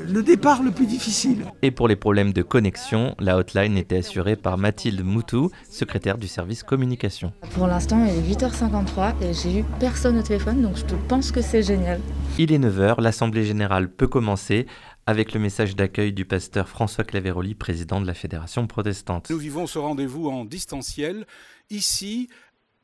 le, 0.06 0.22
départ 0.22 0.62
le 0.62 0.70
plus 0.70 0.86
difficile. 0.86 1.46
Et 1.62 1.70
pour 1.70 1.88
les 1.88 1.96
problèmes 1.96 2.34
de 2.34 2.42
connexion, 2.42 3.14
la 3.18 3.38
hotline 3.38 3.78
était 3.78 3.96
assurée 3.96 4.36
par 4.36 4.58
Mathilde 4.58 5.02
Moutou, 5.02 5.50
secrétaire 5.70 6.18
du 6.18 6.28
service 6.28 6.62
communication. 6.62 7.32
Pour 7.54 7.66
l'instant, 7.66 8.04
il 8.04 8.10
est 8.10 8.34
8h53 8.34 9.14
et 9.22 9.32
j'ai 9.32 9.60
eu 9.60 9.64
personne 9.78 10.18
au 10.18 10.22
téléphone, 10.22 10.60
donc 10.60 10.76
je 10.76 10.84
pense 11.08 11.32
que 11.32 11.40
c'est 11.40 11.62
génial. 11.62 11.98
Il 12.38 12.52
est 12.52 12.58
9h, 12.58 13.00
l'Assemblée 13.00 13.44
générale 13.44 13.90
peut 13.90 14.08
commencer 14.08 14.66
avec 15.06 15.32
le 15.32 15.40
message 15.40 15.74
d'accueil 15.74 16.12
du 16.12 16.26
pasteur 16.26 16.68
François 16.68 17.04
Claveroli, 17.04 17.54
président 17.54 18.02
de 18.02 18.06
la 18.06 18.14
Fédération 18.14 18.66
protestante. 18.66 19.30
Nous 19.30 19.38
vivons 19.38 19.66
ce 19.66 19.78
rendez-vous 19.78 20.28
en 20.28 20.44
distanciel, 20.44 21.26
ici, 21.70 22.28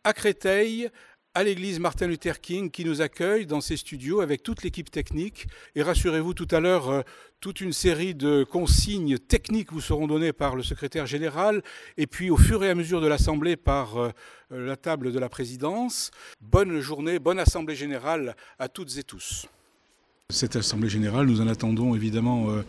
à 0.03 0.15
Créteil, 0.15 0.89
à 1.37 1.45
l'église 1.45 1.81
Martin 1.81 2.07
Luther 2.07 2.41
King 2.41 2.71
qui 2.71 2.83
nous 2.87 3.03
accueille 3.03 3.45
dans 3.45 3.61
ses 3.61 3.77
studios 3.77 4.23
avec 4.23 4.43
toute 4.43 4.63
l'équipe 4.63 4.91
technique. 4.91 5.47
Et 5.75 5.83
rassurez-vous, 5.83 6.33
tout 6.33 6.49
à 6.51 6.61
l'heure, 6.61 6.89
euh, 6.89 7.03
toute 7.41 7.61
une 7.61 7.75
série 7.75 8.15
de 8.15 8.43
consignes 8.43 9.19
techniques 9.19 9.71
vous 9.71 9.83
seront 9.83 10.07
données 10.07 10.33
par 10.33 10.57
le 10.57 10.63
secrétaire 10.63 11.05
général 11.05 11.63
et 11.99 12.07
puis 12.07 12.31
au 12.31 12.39
fur 12.39 12.65
et 12.65 12.71
à 12.71 12.75
mesure 12.75 13.03
de 13.03 13.07
l'Assemblée 13.07 13.57
par 13.57 13.99
euh, 13.99 14.13
la 14.49 14.79
table 14.79 15.13
de 15.13 15.19
la 15.19 15.29
présidence. 15.29 16.11
Bonne 16.41 16.81
journée, 16.81 17.19
bonne 17.19 17.39
Assemblée 17.39 17.77
générale 17.77 18.35
à 18.59 18.71
toutes 18.71 18.97
et 18.97 19.03
tous. 19.03 19.47
Cette 20.33 20.57
Assemblée 20.57 20.89
générale, 20.89 21.29
nous 21.29 21.41
en 21.41 21.47
attendons 21.47 21.95
évidemment 21.95 22.47
euh, 22.51 22.65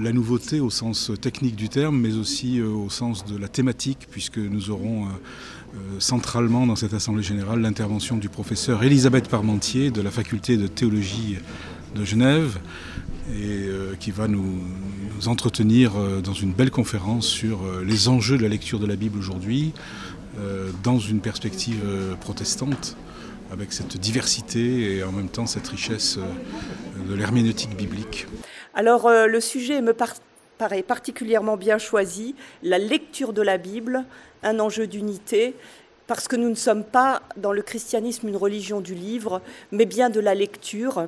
la 0.00 0.12
nouveauté 0.12 0.58
au 0.58 0.70
sens 0.70 1.12
technique 1.20 1.54
du 1.54 1.68
terme, 1.68 1.96
mais 1.96 2.14
aussi 2.14 2.60
au 2.60 2.90
sens 2.90 3.24
de 3.24 3.38
la 3.38 3.46
thématique, 3.46 4.08
puisque 4.10 4.38
nous 4.38 4.70
aurons 4.70 5.06
euh, 5.06 5.78
centralement 6.00 6.66
dans 6.66 6.74
cette 6.74 6.92
Assemblée 6.92 7.22
générale 7.22 7.60
l'intervention 7.60 8.16
du 8.16 8.28
professeur 8.28 8.82
Elisabeth 8.82 9.28
Parmentier 9.28 9.92
de 9.92 10.02
la 10.02 10.10
faculté 10.10 10.56
de 10.56 10.66
théologie 10.66 11.38
de 11.94 12.04
Genève 12.04 12.58
et 13.32 13.68
euh, 13.68 13.94
qui 13.94 14.10
va 14.10 14.26
nous, 14.26 14.58
entretenir 15.26 15.92
euh, 15.94 16.20
dans 16.20 16.32
une 16.32 16.52
belle 16.52 16.72
conférence 16.72 17.24
sur 17.24 17.60
les 17.86 18.08
enjeux 18.08 18.36
de 18.36 18.42
la 18.42 18.48
lecture 18.48 18.80
de 18.80 18.86
la 18.86 18.96
Bible 18.96 19.16
aujourd'hui 19.16 19.72
dans 20.82 20.98
une 20.98 21.20
perspective 21.20 21.82
protestante 22.20 22.96
avec 23.52 23.72
cette 23.72 23.96
diversité 23.96 24.96
et 24.96 25.04
en 25.04 25.12
même 25.12 25.28
temps 25.28 25.46
cette 25.46 25.68
richesse 25.68 26.18
de 27.08 27.14
l'herméneutique 27.14 27.76
biblique. 27.76 28.26
Alors 28.74 29.10
le 29.10 29.40
sujet 29.40 29.80
me 29.80 29.94
paraît 30.58 30.82
particulièrement 30.82 31.56
bien 31.56 31.78
choisi, 31.78 32.34
la 32.62 32.78
lecture 32.78 33.32
de 33.32 33.42
la 33.42 33.58
Bible, 33.58 34.04
un 34.42 34.60
enjeu 34.60 34.86
d'unité, 34.86 35.54
parce 36.06 36.28
que 36.28 36.36
nous 36.36 36.48
ne 36.48 36.54
sommes 36.54 36.84
pas 36.84 37.22
dans 37.36 37.52
le 37.52 37.62
christianisme 37.62 38.28
une 38.28 38.36
religion 38.36 38.80
du 38.80 38.94
livre, 38.94 39.42
mais 39.70 39.86
bien 39.86 40.10
de 40.10 40.20
la 40.20 40.34
lecture. 40.34 41.06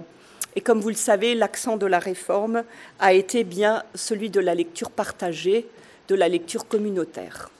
Et 0.55 0.61
comme 0.61 0.81
vous 0.81 0.91
le 0.91 0.95
savez, 0.95 1.35
l'accent 1.35 1.77
de 1.77 1.87
la 1.87 1.99
réforme 1.99 2.63
a 3.01 3.13
été 3.13 3.43
bien 3.43 3.83
celui 3.95 4.31
de 4.31 4.41
la 4.41 4.55
lecture 4.55 4.91
partagée, 4.91 5.67
de 6.09 6.15
la 6.15 6.29
lecture 6.29 6.69
communautaire. 6.69 7.51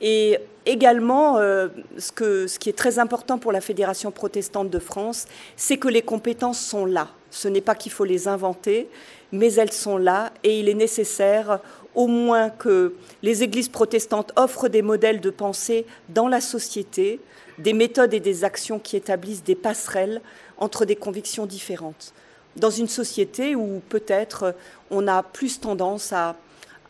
Et 0.00 0.38
également, 0.66 1.38
euh, 1.38 1.68
ce, 1.98 2.12
que, 2.12 2.46
ce 2.46 2.58
qui 2.58 2.68
est 2.68 2.76
très 2.76 2.98
important 2.98 3.38
pour 3.38 3.52
la 3.52 3.60
Fédération 3.60 4.10
protestante 4.10 4.70
de 4.70 4.78
France, 4.78 5.26
c'est 5.56 5.76
que 5.76 5.88
les 5.88 6.02
compétences 6.02 6.60
sont 6.60 6.86
là. 6.86 7.08
Ce 7.30 7.48
n'est 7.48 7.60
pas 7.60 7.74
qu'il 7.74 7.92
faut 7.92 8.04
les 8.04 8.28
inventer, 8.28 8.88
mais 9.32 9.52
elles 9.54 9.72
sont 9.72 9.98
là 9.98 10.32
et 10.44 10.60
il 10.60 10.68
est 10.68 10.74
nécessaire 10.74 11.60
au 11.94 12.06
moins 12.06 12.50
que 12.50 12.94
les 13.22 13.42
églises 13.42 13.68
protestantes 13.68 14.32
offrent 14.36 14.68
des 14.68 14.82
modèles 14.82 15.20
de 15.20 15.30
pensée 15.30 15.84
dans 16.08 16.28
la 16.28 16.40
société, 16.40 17.20
des 17.58 17.72
méthodes 17.72 18.14
et 18.14 18.20
des 18.20 18.44
actions 18.44 18.78
qui 18.78 18.96
établissent 18.96 19.42
des 19.42 19.56
passerelles 19.56 20.20
entre 20.58 20.84
des 20.84 20.96
convictions 20.96 21.44
différentes. 21.44 22.12
Dans 22.56 22.70
une 22.70 22.88
société 22.88 23.56
où 23.56 23.82
peut-être 23.88 24.54
on 24.90 25.06
a 25.08 25.22
plus 25.22 25.60
tendance 25.60 26.12
à, 26.12 26.36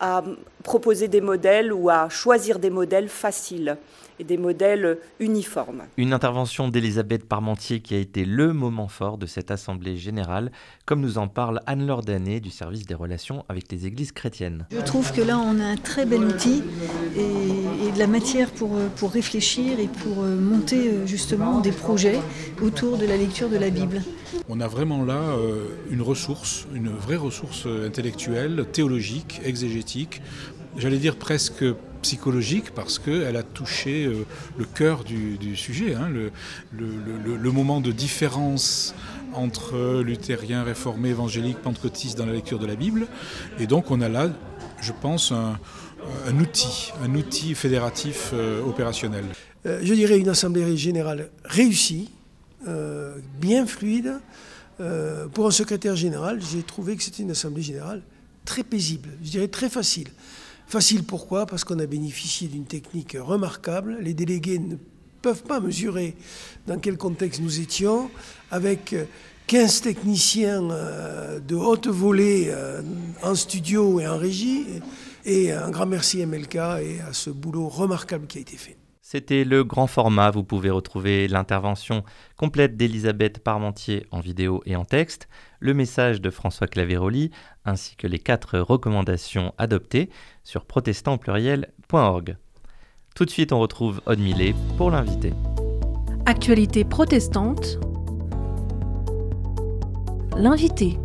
à 0.00 0.22
proposer 0.62 1.08
des 1.08 1.20
modèles 1.20 1.72
ou 1.72 1.90
à 1.90 2.08
choisir 2.08 2.58
des 2.58 2.70
modèles 2.70 3.08
faciles 3.08 3.76
et 4.18 4.24
des 4.24 4.36
modèles 4.36 4.98
uniformes. 5.20 5.82
Une 5.96 6.12
intervention 6.12 6.68
d'Elisabeth 6.68 7.28
Parmentier 7.28 7.80
qui 7.80 7.94
a 7.94 7.98
été 7.98 8.24
le 8.24 8.52
moment 8.52 8.88
fort 8.88 9.18
de 9.18 9.26
cette 9.26 9.50
Assemblée 9.50 9.96
générale, 9.96 10.50
comme 10.86 11.00
nous 11.00 11.18
en 11.18 11.28
parle 11.28 11.60
Anne-Laure 11.66 12.02
Danet 12.02 12.40
du 12.40 12.50
service 12.50 12.86
des 12.86 12.94
relations 12.94 13.44
avec 13.48 13.70
les 13.70 13.86
églises 13.86 14.12
chrétiennes. 14.12 14.66
Je 14.70 14.80
trouve 14.80 15.12
que 15.12 15.20
là, 15.20 15.38
on 15.38 15.60
a 15.60 15.64
un 15.64 15.76
très 15.76 16.06
bel 16.06 16.24
outil 16.24 16.62
et, 17.16 17.92
de 17.92 17.98
la 17.98 18.06
matière 18.06 18.50
pour, 18.50 18.78
pour 18.96 19.12
réfléchir 19.12 19.78
et 19.78 19.88
pour 19.88 20.22
euh, 20.22 20.36
monter 20.36 20.88
euh, 20.88 21.06
justement 21.06 21.60
des 21.60 21.72
projets 21.72 22.20
autour 22.62 22.98
de 22.98 23.06
la 23.06 23.16
lecture 23.16 23.48
de 23.48 23.56
la 23.56 23.70
Bible. 23.70 24.02
On 24.48 24.60
a 24.60 24.68
vraiment 24.68 25.04
là 25.04 25.20
euh, 25.20 25.68
une 25.90 26.02
ressource, 26.02 26.66
une 26.74 26.90
vraie 26.90 27.16
ressource 27.16 27.66
intellectuelle, 27.66 28.66
théologique, 28.72 29.40
exégétique, 29.44 30.22
j'allais 30.76 30.98
dire 30.98 31.16
presque 31.16 31.64
psychologique 32.02 32.70
parce 32.74 32.98
qu'elle 32.98 33.36
a 33.36 33.42
touché 33.42 34.06
euh, 34.06 34.24
le 34.56 34.64
cœur 34.64 35.04
du, 35.04 35.56
sujet, 35.56 35.94
hein, 35.94 36.08
le, 36.72 37.50
moment 37.52 37.80
de 37.80 37.92
différence 37.92 38.94
entre 39.34 40.00
luthériens, 40.00 40.62
réformés, 40.62 41.10
évangéliques, 41.10 41.58
pentecôtistes 41.58 42.16
dans 42.16 42.26
la 42.26 42.32
lecture 42.32 42.58
de 42.58 42.66
la 42.66 42.76
Bible. 42.76 43.06
Et 43.58 43.66
donc 43.66 43.90
on 43.90 44.00
a 44.00 44.08
là, 44.08 44.28
je 44.80 44.92
pense, 44.92 45.32
un, 45.32 45.58
outil, 46.38 46.92
un 47.02 47.14
outil 47.14 47.54
fédératif 47.54 48.30
euh, 48.32 48.62
opérationnel. 48.62 49.24
Euh, 49.66 49.80
je 49.82 49.94
dirais 49.94 50.18
une 50.18 50.28
assemblée 50.28 50.76
générale 50.76 51.30
réussie, 51.44 52.10
bien 53.40 53.66
fluide. 53.66 54.18
pour 55.32 55.46
un 55.46 55.50
secrétaire 55.50 55.96
général, 55.96 56.40
j'ai 56.42 56.62
trouvé 56.62 56.96
que 56.96 57.02
c'était 57.02 57.22
une 57.22 57.30
assemblée 57.30 57.62
générale 57.62 58.02
très 58.44 58.62
paisible, 58.62 59.10
je 59.22 59.30
dirais 59.30 59.48
très 59.48 59.68
facile. 59.68 60.08
Facile 60.68 61.02
pourquoi? 61.02 61.46
Parce 61.46 61.64
qu'on 61.64 61.78
a 61.78 61.86
bénéficié 61.86 62.46
d'une 62.46 62.66
technique 62.66 63.16
remarquable. 63.18 63.96
Les 64.02 64.12
délégués 64.12 64.60
peuvent 65.22 65.42
pas 65.42 65.60
mesurer 65.60 66.14
dans 66.66 66.78
quel 66.78 66.98
contexte 66.98 67.40
nous 67.40 67.60
étions, 67.60 68.10
avec 68.50 68.94
15 69.46 69.80
techniciens 69.80 70.70
euh, 70.70 71.40
de 71.40 71.54
haute 71.54 71.88
volée 71.88 72.48
euh, 72.50 72.82
en 73.22 73.34
studio 73.34 73.98
et 73.98 74.06
en 74.06 74.18
régie. 74.18 74.66
Et 75.24 75.52
un 75.52 75.70
grand 75.70 75.86
merci 75.86 76.22
à 76.22 76.26
MLK 76.26 76.54
et 76.54 77.00
à 77.00 77.14
ce 77.14 77.30
boulot 77.30 77.68
remarquable 77.68 78.26
qui 78.26 78.36
a 78.36 78.40
été 78.42 78.58
fait. 78.58 78.76
C'était 79.10 79.44
le 79.44 79.64
grand 79.64 79.86
format. 79.86 80.30
Vous 80.30 80.44
pouvez 80.44 80.68
retrouver 80.68 81.28
l'intervention 81.28 82.04
complète 82.36 82.76
d'Elisabeth 82.76 83.42
Parmentier 83.42 84.04
en 84.10 84.20
vidéo 84.20 84.60
et 84.66 84.76
en 84.76 84.84
texte, 84.84 85.30
le 85.60 85.72
message 85.72 86.20
de 86.20 86.28
François 86.28 86.66
Claveroli, 86.66 87.30
ainsi 87.64 87.96
que 87.96 88.06
les 88.06 88.18
quatre 88.18 88.58
recommandations 88.58 89.54
adoptées 89.56 90.10
sur 90.44 90.66
protestantpluriel.org. 90.66 92.36
Tout 93.14 93.24
de 93.24 93.30
suite, 93.30 93.54
on 93.54 93.60
retrouve 93.60 94.02
Aude 94.04 94.20
pour 94.76 94.90
l'inviter. 94.90 95.32
Actualité 96.26 96.84
protestante. 96.84 97.78
L'invité. 100.36 100.98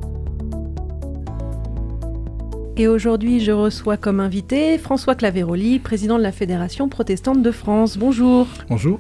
Et 2.76 2.88
aujourd'hui, 2.88 3.40
je 3.40 3.52
reçois 3.52 3.98
comme 3.98 4.20
invité 4.20 4.80
François 4.80 5.14
Claveroli, 5.14 5.78
président 5.78 6.18
de 6.18 6.24
la 6.24 6.32
Fédération 6.32 6.90
protestante 6.90 7.44
de 7.44 7.52
France. 7.52 7.98
Bonjour. 7.98 8.48
Bonjour. 8.68 9.00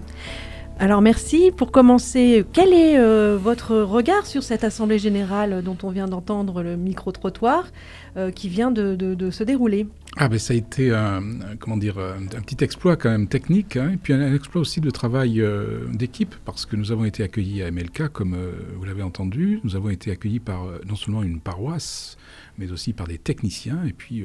Alors 0.79 1.01
merci. 1.01 1.51
Pour 1.55 1.71
commencer, 1.71 2.43
quel 2.51 2.73
est 2.73 2.97
euh, 2.97 3.37
votre 3.37 3.75
regard 3.77 4.25
sur 4.25 4.41
cette 4.41 4.63
Assemblée 4.63 4.97
générale 4.97 5.61
dont 5.63 5.77
on 5.83 5.91
vient 5.91 6.07
d'entendre 6.07 6.63
le 6.63 6.75
micro-trottoir 6.75 7.71
euh, 8.17 8.31
qui 8.31 8.49
vient 8.49 8.71
de, 8.71 9.29
se 9.29 9.43
dérouler? 9.43 9.87
Ah 10.17 10.27
ben 10.27 10.39
ça 10.39 10.53
a 10.53 10.57
été 10.57 10.91
un, 10.93 11.21
comment 11.59 11.77
dire, 11.77 11.97
un, 11.99 12.41
petit 12.41 12.63
exploit 12.63 12.97
quand 12.97 13.09
même 13.09 13.27
technique, 13.27 13.77
hein, 13.77 13.91
et 13.93 13.97
puis 13.97 14.13
un, 14.13 14.33
exploit 14.33 14.61
aussi 14.61 14.81
de 14.81 14.89
travail 14.89 15.41
euh, 15.41 15.85
d'équipe, 15.93 16.35
parce 16.43 16.65
que 16.65 16.75
nous 16.75 16.91
avons 16.91 17.05
été 17.05 17.23
accueillis 17.23 17.63
à 17.63 17.71
MLK, 17.71 18.09
comme 18.09 18.35
vous 18.75 18.83
l'avez 18.83 19.03
entendu, 19.03 19.59
nous 19.63 19.75
avons 19.75 19.89
été 19.89 20.11
accueillis 20.11 20.39
par 20.39 20.65
non 20.87 20.95
seulement 20.95 21.23
une 21.23 21.39
paroisse, 21.39 22.17
mais 22.57 22.71
aussi 22.71 22.93
par 22.93 23.07
des 23.07 23.19
techniciens. 23.19 23.83
Et 23.85 23.93
puis, 23.93 24.23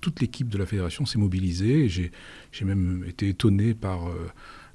toute 0.00 0.20
l'équipe 0.20 0.48
de 0.48 0.56
la 0.56 0.66
fédération 0.66 1.04
s'est 1.04 1.18
mobilisée. 1.18 1.88
J'ai 1.88 2.64
même 2.64 3.04
été 3.06 3.28
étonné 3.28 3.74
par 3.74 4.08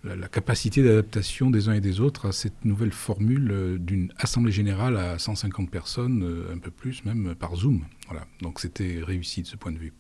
euh, 0.06 0.16
la, 0.16 0.28
capacité 0.28 0.84
d'adaptation 0.84 1.50
des 1.50 1.70
uns 1.70 1.74
et 1.74 1.82
des 1.82 2.00
autres 2.00 2.28
à 2.28 2.32
cette 2.32 2.66
nouvelle 2.66 2.92
formule 2.92 3.52
euh, 3.52 3.78
d'une 3.78 4.12
assemblée 4.18 4.52
générale 4.52 4.98
à 4.98 5.20
150 5.20 5.70
personnes, 5.70 6.46
un 6.54 6.58
peu 6.58 6.72
plus 6.72 7.06
même 7.06 7.36
par 7.36 7.56
Zoom. 7.56 7.82
Voilà. 8.08 8.26
Donc 8.42 8.60
c'était 8.60 9.00
réussi 9.02 9.42
de 9.42 9.48
ce 9.48 9.56
point 9.56 9.72
de 9.72 9.78
vue. 9.78 9.94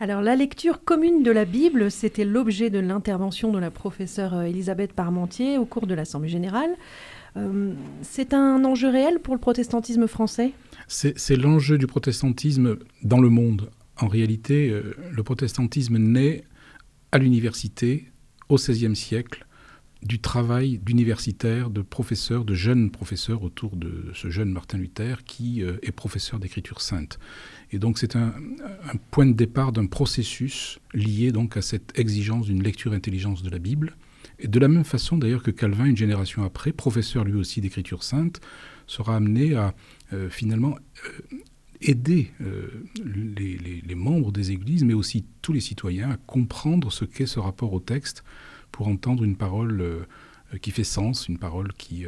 Alors 0.00 0.20
la 0.20 0.34
lecture 0.34 0.84
commune 0.84 1.22
de 1.22 1.30
la 1.30 1.44
Bible, 1.44 1.90
c'était 1.90 2.24
l'objet 2.24 2.70
de 2.70 2.78
l'intervention 2.78 3.52
de 3.52 3.58
la 3.58 3.70
professeure 3.70 4.42
Elisabeth 4.42 4.92
Parmentier 4.92 5.58
au 5.58 5.64
cours 5.64 5.86
de 5.86 5.94
l'Assemblée 5.94 6.28
générale. 6.28 6.70
c'est 8.02 8.34
un 8.34 8.64
enjeu 8.64 8.88
réel 8.88 9.20
pour 9.20 9.34
le 9.34 9.40
protestantisme 9.40 10.08
français? 10.08 10.52
C'est 10.88 11.36
l'enjeu 11.36 11.78
du 11.78 11.86
protestantisme 11.86 12.78
dans 13.02 13.20
le 13.20 13.28
monde. 13.28 13.70
En 14.02 14.08
réalité, 14.08 14.70
euh, 14.70 14.94
le 15.10 15.22
protestantisme 15.22 15.98
naît 15.98 16.44
à 17.12 17.18
l'université 17.18 18.11
au 18.52 18.56
XVIe 18.56 18.94
siècle 18.94 19.46
du 20.02 20.18
travail 20.18 20.78
d'universitaires, 20.78 21.70
de 21.70 21.80
professeurs, 21.80 22.44
de 22.44 22.54
jeunes 22.54 22.90
professeurs 22.90 23.42
autour 23.42 23.76
de 23.76 24.10
ce 24.14 24.30
jeune 24.30 24.50
Martin 24.50 24.78
Luther 24.78 25.24
qui 25.24 25.62
euh, 25.62 25.76
est 25.82 25.92
professeur 25.92 26.40
d'écriture 26.40 26.80
sainte. 26.80 27.18
Et 27.70 27.78
donc 27.78 27.98
c'est 27.98 28.16
un, 28.16 28.34
point 29.10 29.26
de 29.26 29.32
départ 29.32 29.72
d'un 29.72 29.86
processus 29.86 30.80
lié 30.92 31.30
donc 31.30 31.56
à 31.56 31.62
cette 31.62 31.98
exigence 31.98 32.46
d'une 32.46 32.62
lecture 32.62 32.92
intelligence 32.92 33.42
de 33.42 33.50
la 33.50 33.58
Bible. 33.58 33.96
Et 34.38 34.48
de 34.48 34.58
la 34.58 34.68
même 34.68 34.84
façon 34.84 35.16
d'ailleurs 35.16 35.42
que 35.42 35.52
Calvin, 35.52 35.84
une 35.84 35.96
génération 35.96 36.42
après, 36.42 36.72
professeur 36.72 37.24
lui 37.24 37.34
aussi 37.34 37.60
d'écriture 37.60 38.02
sainte, 38.02 38.40
sera 38.88 39.16
amené 39.16 39.54
à 39.54 39.72
euh, 40.12 40.28
finalement 40.28 40.76
euh, 41.06 41.38
aider 41.80 42.30
les, 43.04 43.94
membres 43.94 44.32
des 44.32 44.50
églises, 44.50 44.84
mais 44.84 44.94
aussi 44.94 45.24
tous 45.42 45.52
les 45.52 45.60
citoyens 45.60 46.10
à 46.10 46.16
comprendre 46.16 46.92
ce 46.92 47.04
qu'est 47.04 47.26
ce 47.26 47.38
rapport 47.38 47.72
au 47.72 47.80
texte 47.80 48.24
pour 48.72 48.88
entendre 48.88 49.24
une 49.24 49.36
parole 49.36 50.06
qui 50.60 50.70
fait 50.70 50.84
sens, 50.84 51.28
une 51.28 51.38
parole 51.38 51.72
qui, 51.74 52.04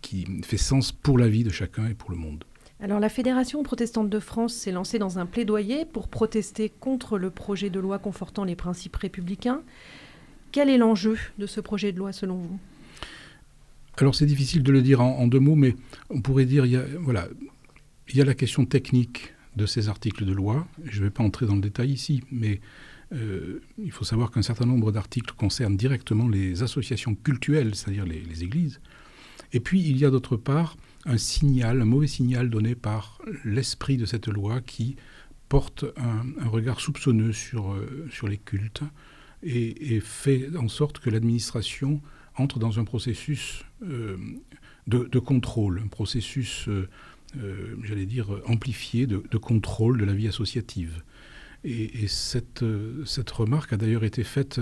qui, 0.00 0.26
fait 0.42 0.56
sens 0.56 0.92
pour 0.92 1.18
la 1.18 1.28
vie 1.28 1.44
de 1.44 1.50
chacun 1.50 1.86
et 1.86 1.94
pour 1.94 2.10
le 2.10 2.16
monde. 2.16 2.44
Alors 2.80 3.00
la 3.00 3.08
Fédération 3.08 3.62
protestante 3.62 4.10
de 4.10 4.20
France 4.20 4.52
s'est 4.54 4.70
lancée 4.70 4.98
dans 4.98 5.18
un 5.18 5.24
plaidoyer 5.24 5.86
pour 5.86 6.08
protester 6.08 6.68
contre 6.68 7.16
le 7.16 7.30
projet 7.30 7.70
de 7.70 7.80
loi 7.80 7.98
confortant 7.98 8.44
les 8.44 8.56
principes 8.56 8.96
républicains. 8.96 9.62
Quel 10.52 10.68
est 10.68 10.76
l'enjeu 10.76 11.18
de 11.38 11.46
ce 11.46 11.60
projet 11.60 11.92
de 11.92 11.98
loi 11.98 12.12
selon 12.12 12.36
vous? 12.36 12.58
Alors 13.96 14.14
c'est 14.14 14.26
difficile 14.26 14.62
de 14.62 14.72
le 14.72 14.82
dire 14.82 15.00
en, 15.00 15.26
deux 15.26 15.40
mots, 15.40 15.54
mais 15.54 15.74
on 16.10 16.20
pourrait 16.20 16.44
dire, 16.44 16.66
il 16.66 16.72
y 16.72 16.76
a, 16.76 16.84
voilà, 17.00 17.28
il 18.10 18.16
y 18.16 18.20
a 18.20 18.26
la 18.26 18.34
question 18.34 18.66
technique 18.66 19.32
de 19.56 19.64
ces 19.64 19.88
articles 19.88 20.26
de 20.26 20.32
loi. 20.32 20.66
Je 20.84 21.00
ne 21.00 21.04
vais 21.04 21.10
pas 21.10 21.22
entrer 21.22 21.46
dans 21.46 21.54
le 21.54 21.62
détail 21.62 21.92
ici, 21.92 22.22
mais 22.30 22.60
euh, 23.12 23.60
il 23.78 23.92
faut 23.92 24.04
savoir 24.04 24.30
qu'un 24.30 24.42
certain 24.42 24.66
nombre 24.66 24.90
d'articles 24.90 25.34
concernent 25.36 25.76
directement 25.76 26.28
les 26.28 26.62
associations 26.62 27.14
cultuelles, 27.14 27.74
c'est-à-dire 27.74 28.04
les, 28.04 28.42
églises. 28.42 28.80
Et 29.52 29.60
puis 29.60 29.80
il 29.80 29.96
y 29.96 30.04
a 30.04 30.10
d'autre 30.10 30.36
part 30.36 30.76
un 31.04 31.18
signal, 31.18 31.80
un 31.80 31.84
mauvais 31.84 32.08
signal 32.08 32.50
donné 32.50 32.74
par 32.74 33.20
l'esprit 33.44 33.96
de 33.96 34.06
cette 34.06 34.26
loi 34.26 34.60
qui 34.60 34.96
porte 35.48 35.84
un, 35.96 36.48
regard 36.48 36.80
soupçonneux 36.80 37.32
sur, 37.32 37.72
euh, 37.72 38.08
sur 38.10 38.26
les 38.26 38.38
cultes 38.38 38.82
et, 39.44 40.00
fait 40.00 40.48
en 40.56 40.68
sorte 40.68 40.98
que 40.98 41.08
l'administration 41.08 42.00
entre 42.36 42.58
dans 42.58 42.80
un 42.80 42.84
processus 42.84 43.64
euh, 43.84 44.16
de, 44.88 45.18
contrôle, 45.20 45.80
un 45.84 45.88
processus, 45.88 46.68
j'allais 47.82 48.06
dire, 48.06 48.28
amplifié 48.46 49.06
de, 49.06 49.38
contrôle 49.38 49.98
de 49.98 50.04
la 50.04 50.14
vie 50.14 50.26
associative. 50.26 51.02
Et, 51.68 52.06
cette, 52.06 52.64
cette, 53.04 53.30
remarque 53.30 53.72
a 53.72 53.76
d'ailleurs 53.76 54.04
été 54.04 54.22
faite 54.22 54.60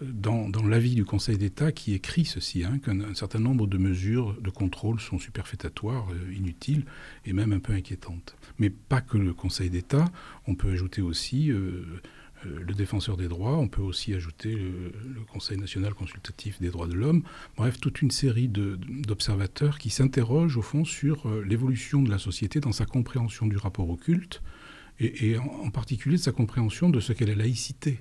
dans, 0.00 0.48
l'avis 0.64 0.94
du 0.94 1.04
Conseil 1.04 1.36
d'État 1.36 1.72
qui 1.72 1.92
écrit 1.92 2.24
ceci, 2.24 2.64
hein, 2.64 2.78
qu'un 2.78 3.14
certain 3.14 3.38
nombre 3.38 3.66
de 3.66 3.76
mesures 3.76 4.34
de 4.40 4.48
contrôle 4.48 4.98
sont 4.98 5.18
superfétatoires, 5.18 6.08
inutiles 6.34 6.84
et 7.26 7.34
même 7.34 7.52
un 7.52 7.58
peu 7.58 7.74
inquiétantes. 7.74 8.34
Mais 8.58 8.70
pas 8.70 9.02
que 9.02 9.18
le 9.18 9.34
Conseil 9.34 9.68
d'État, 9.68 10.06
on 10.46 10.54
peut 10.54 10.70
ajouter 10.70 11.02
aussi 11.02 11.52
euh, 12.46 12.60
le 12.66 12.74
défenseur 12.74 13.16
des 13.16 13.28
droits, 13.28 13.56
on 13.56 13.68
peut 13.68 13.82
aussi 13.82 14.14
ajouter 14.14 14.54
le, 14.54 14.92
Conseil 15.32 15.58
national 15.58 15.94
consultatif 15.94 16.60
des 16.60 16.70
droits 16.70 16.86
de 16.86 16.94
l'homme, 16.94 17.22
bref, 17.56 17.78
toute 17.80 18.00
une 18.02 18.10
série 18.10 18.48
d'observateurs 18.48 19.78
qui 19.78 19.90
s'interrogent 19.90 20.56
au 20.56 20.62
fond 20.62 20.84
sur 20.84 21.28
euh, 21.28 21.44
l'évolution 21.46 22.02
de 22.02 22.10
la 22.10 22.18
société 22.18 22.60
dans 22.60 22.72
sa 22.72 22.86
compréhension 22.86 23.46
du 23.46 23.56
rapport 23.56 23.88
au 23.88 23.96
culte, 23.96 24.40
et, 25.00 25.36
en, 25.38 25.70
particulier 25.70 26.16
de 26.16 26.22
sa 26.22 26.32
compréhension 26.32 26.90
de 26.90 27.00
ce 27.00 27.12
qu'est 27.12 27.26
la 27.26 27.34
laïcité. 27.34 28.00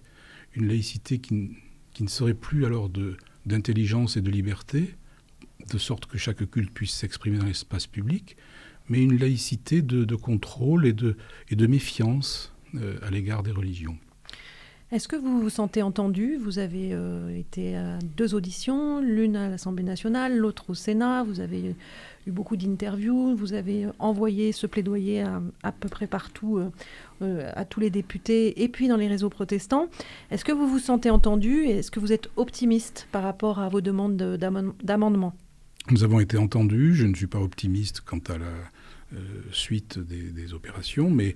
Une 0.56 0.68
laïcité 0.68 1.20
qui, 1.20 1.52
ne 2.00 2.08
serait 2.08 2.34
plus 2.34 2.66
alors 2.66 2.90
d'intelligence 3.46 4.18
et 4.18 4.22
de 4.22 4.30
liberté, 4.30 4.96
de 5.72 5.78
sorte 5.78 6.06
que 6.06 6.18
chaque 6.18 6.50
culte 6.50 6.72
puisse 6.72 6.94
s'exprimer 6.94 7.38
dans 7.38 7.46
l'espace 7.46 7.88
public, 7.88 8.38
mais 8.90 9.04
une 9.04 9.18
laïcité 9.18 9.82
de, 9.82 10.16
contrôle 10.16 10.86
et 10.86 10.94
de, 10.94 11.18
et 11.50 11.56
de 11.56 11.68
méfiance 11.68 12.54
euh, 12.76 12.98
à 13.02 13.10
l'égard 13.10 13.44
des 13.44 13.52
religions. 13.52 13.98
Est-ce 14.90 15.10
que 15.10 15.18
vous 15.18 15.42
vous 15.42 15.50
sentez 15.50 15.82
entendu? 15.82 16.38
Vous 16.38 16.60
avez 16.60 16.94
euh, 16.94 17.36
été 17.38 17.76
à 17.76 18.00
deux 18.00 18.34
auditions, 18.34 19.02
l'une 19.02 19.36
à 19.36 19.50
l'Assemblée 19.50 19.84
nationale, 19.84 20.38
l'autre 20.38 20.70
au 20.70 20.74
Sénat. 20.76 21.24
Vous 21.24 21.42
avez 21.42 21.76
beaucoup 22.32 22.58
d'interviews. 22.58 23.36
Vous 23.36 23.54
avez 23.54 23.88
envoyé 24.00 24.52
ce 24.52 24.68
plaidoyer 24.68 25.24
à, 25.64 25.72
peu 25.72 25.90
près 25.90 26.08
partout, 26.08 26.58
euh, 26.58 26.72
euh, 27.22 27.52
à 27.56 27.66
tous 27.66 27.80
les 27.80 27.90
députés 27.90 28.64
et 28.64 28.68
puis 28.68 28.88
dans 28.88 28.98
les 28.98 29.08
réseaux 29.08 29.30
protestants. 29.30 29.88
Est-ce 30.32 30.46
que 30.46 30.52
vous 30.52 30.68
vous 30.68 30.80
sentez 30.80 31.10
entendu 31.10 31.64
et 31.64 31.78
est-ce 31.78 31.92
que 31.92 32.00
vous 32.00 32.12
êtes 32.12 32.30
optimiste 32.36 33.08
par 33.12 33.24
rapport 33.24 33.60
à 33.60 33.70
vos 33.70 33.82
demandes 33.82 34.18
d'amendement 34.18 35.34
Nous 35.90 36.04
avons 36.04 36.20
été 36.20 36.38
entendus. 36.38 36.96
Je 36.96 37.06
ne 37.06 37.16
suis 37.16 37.28
pas 37.28 37.40
optimiste 37.40 38.02
quant 38.02 38.22
à 38.28 38.38
la 38.38 38.46
euh, 39.14 39.20
suite 39.52 40.00
des, 40.00 40.54
opérations, 40.54 41.10
mais 41.10 41.36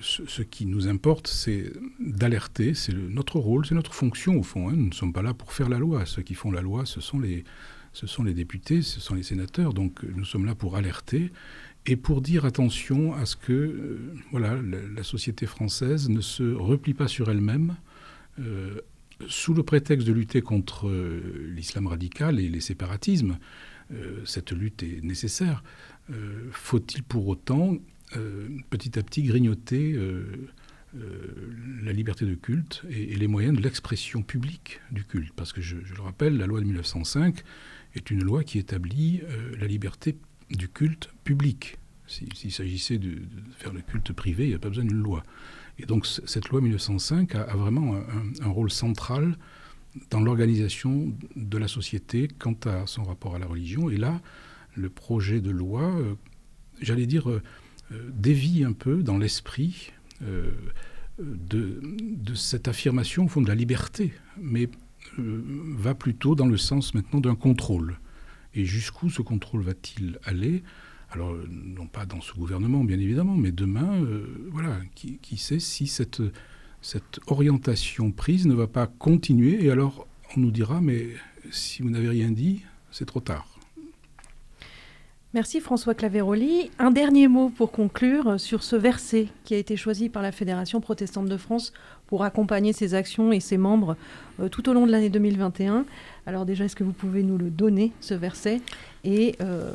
ce, 0.00 0.42
qui 0.42 0.66
nous 0.66 0.88
importe, 0.88 1.26
c'est 1.26 1.72
d'alerter, 1.98 2.74
c'est 2.74 2.94
notre 2.94 3.38
rôle, 3.38 3.66
c'est 3.66 3.74
notre 3.74 3.94
fonction 3.94 4.38
au 4.38 4.42
fond. 4.42 4.68
Hein. 4.68 4.74
Nous 4.76 4.88
ne 4.88 4.94
sommes 4.94 5.12
pas 5.12 5.22
là 5.22 5.34
pour 5.34 5.52
faire 5.52 5.68
la 5.68 5.78
loi. 5.78 6.06
Ceux 6.06 6.22
qui 6.22 6.34
font 6.34 6.50
la 6.50 6.62
loi, 6.62 6.86
ce 6.86 7.00
sont 7.00 7.18
les, 7.18 7.44
ce 7.92 8.06
sont 8.06 8.22
les 8.22 8.34
députés, 8.34 8.82
ce 8.82 9.00
sont 9.00 9.14
les 9.14 9.22
sénateurs. 9.22 9.74
Donc 9.74 10.02
nous 10.02 10.24
sommes 10.24 10.46
là 10.46 10.54
pour 10.54 10.76
alerter 10.76 11.32
et 11.86 11.96
pour 11.96 12.20
dire 12.20 12.44
attention 12.44 13.14
à 13.14 13.26
ce 13.26 13.36
que 13.36 13.52
euh, 13.52 14.14
voilà, 14.30 14.58
la, 14.60 15.02
société 15.02 15.46
française 15.46 16.08
ne 16.08 16.20
se 16.20 16.42
replie 16.42 16.94
pas 16.94 17.08
sur 17.08 17.30
elle-même. 17.30 17.76
sous 19.28 19.52
le 19.52 19.62
prétexte 19.62 20.06
de 20.06 20.12
lutter 20.12 20.40
contre 20.40 20.90
l'islam 21.46 21.86
radical 21.88 22.40
et 22.40 22.48
les 22.48 22.60
séparatismes, 22.60 23.38
cette 24.24 24.52
lutte 24.52 24.82
est 24.82 25.02
nécessaire. 25.02 25.62
Euh, 26.12 26.48
faut-il 26.52 27.02
pour 27.02 27.28
autant 27.28 27.76
euh, 28.16 28.48
petit 28.70 28.98
à 28.98 29.02
petit 29.02 29.22
grignoter 29.22 29.92
euh, 29.94 30.48
la 31.82 31.92
liberté 31.92 32.26
de 32.26 32.34
culte 32.34 32.82
et, 32.90 33.14
les 33.14 33.28
moyens 33.28 33.56
de 33.56 33.62
l'expression 33.62 34.22
publique 34.22 34.80
du 34.90 35.04
culte? 35.04 35.32
Parce 35.36 35.52
que 35.52 35.60
je, 35.60 35.76
le 35.76 36.02
rappelle, 36.02 36.36
la 36.36 36.46
loi 36.46 36.60
de 36.60 36.64
1905 36.64 37.42
est 37.94 38.10
une 38.10 38.22
loi 38.22 38.44
qui 38.44 38.58
établit 38.58 39.20
la 39.58 39.66
liberté 39.66 40.16
du 40.50 40.68
culte 40.68 41.10
public. 41.24 41.76
S'il 42.06 42.50
s'agissait 42.50 42.98
de, 42.98 43.18
faire 43.56 43.72
le 43.72 43.82
culte 43.82 44.12
privé, 44.12 44.44
il 44.44 44.48
n'y 44.48 44.54
a 44.54 44.58
pas 44.58 44.68
besoin 44.68 44.84
d'une 44.84 45.02
loi. 45.02 45.22
Et 45.78 45.86
donc 45.86 46.06
cette 46.06 46.48
loi 46.48 46.60
1905 46.60 47.34
a, 47.36 47.56
vraiment 47.56 47.94
un, 48.42 48.48
rôle 48.48 48.70
central 48.70 49.36
dans 50.10 50.20
l'organisation 50.20 51.12
de 51.36 51.58
la 51.58 51.68
société 51.68 52.28
quant 52.38 52.56
à 52.64 52.86
son 52.86 53.04
rapport 53.04 53.36
à 53.36 53.38
la 53.38 53.46
religion. 53.46 53.90
Et 53.90 53.96
là, 53.96 54.20
le 54.74 54.88
projet 54.88 55.40
de 55.40 55.50
loi, 55.50 55.82
euh, 55.82 56.14
j'allais 56.80 57.06
dire, 57.06 57.30
euh, 57.30 57.42
euh, 57.92 58.10
dévie 58.12 58.64
un 58.64 58.72
peu 58.72 59.02
dans 59.02 59.18
l'esprit 59.18 59.92
de, 60.20 60.52
de, 61.18 62.34
cette 62.34 62.68
affirmation 62.68 63.24
au 63.24 63.28
fond 63.28 63.40
de 63.40 63.48
la 63.48 63.54
liberté, 63.54 64.12
mais 64.38 64.68
va 65.18 65.94
plutôt 65.94 66.34
dans 66.34 66.46
le 66.46 66.56
sens 66.56 66.94
maintenant 66.94 67.20
d'un 67.20 67.34
contrôle. 67.34 67.98
Et 68.54 68.64
jusqu'où 68.64 69.10
ce 69.10 69.22
contrôle 69.22 69.62
va-t-il 69.62 70.18
aller? 70.24 70.62
Alors, 71.10 71.34
non 71.48 71.86
pas 71.86 72.06
dans 72.06 72.20
ce 72.20 72.32
gouvernement, 72.34 72.84
bien 72.84 72.98
évidemment, 72.98 73.34
mais 73.34 73.52
demain, 73.52 74.04
voilà, 74.50 74.78
qui, 74.94 75.18
qui, 75.18 75.36
sait 75.36 75.58
si 75.58 75.86
cette, 75.86 76.22
cette 76.82 77.20
orientation 77.26 78.12
prise 78.12 78.46
ne 78.46 78.54
va 78.54 78.66
pas 78.66 78.86
continuer, 78.86 79.64
et 79.64 79.70
alors 79.70 80.06
on 80.36 80.40
nous 80.40 80.50
dira, 80.52 80.80
mais 80.80 81.08
si 81.50 81.82
vous 81.82 81.90
n'avez 81.90 82.08
rien 82.08 82.30
dit, 82.30 82.62
c'est 82.90 83.06
trop 83.06 83.20
tard. 83.20 83.46
Merci 85.32 85.60
François 85.60 85.94
Claveroli. 85.94 86.72
Un 86.80 86.90
dernier 86.90 87.28
mot 87.28 87.50
pour 87.50 87.70
conclure 87.70 88.40
sur 88.40 88.64
ce 88.64 88.74
verset 88.74 89.28
qui 89.44 89.54
a 89.54 89.58
été 89.58 89.76
choisi 89.76 90.08
par 90.08 90.22
la 90.22 90.32
Fédération 90.32 90.80
protestante 90.80 91.26
de 91.26 91.36
France 91.36 91.72
pour 92.10 92.24
accompagner 92.24 92.74
ses 92.74 92.94
actions 92.94 93.32
et 93.32 93.40
ses 93.40 93.56
membres 93.56 93.96
euh, 94.40 94.48
tout 94.48 94.68
au 94.68 94.74
long 94.74 94.86
de 94.86 94.92
l'année 94.92 95.08
2021. 95.08 95.86
Alors 96.26 96.44
déjà, 96.44 96.66
est-ce 96.66 96.76
que 96.76 96.84
vous 96.84 96.92
pouvez 96.92 97.22
nous 97.22 97.38
le 97.38 97.48
donner, 97.48 97.92
ce 98.00 98.14
verset, 98.14 98.60
et, 99.04 99.36
euh, 99.40 99.72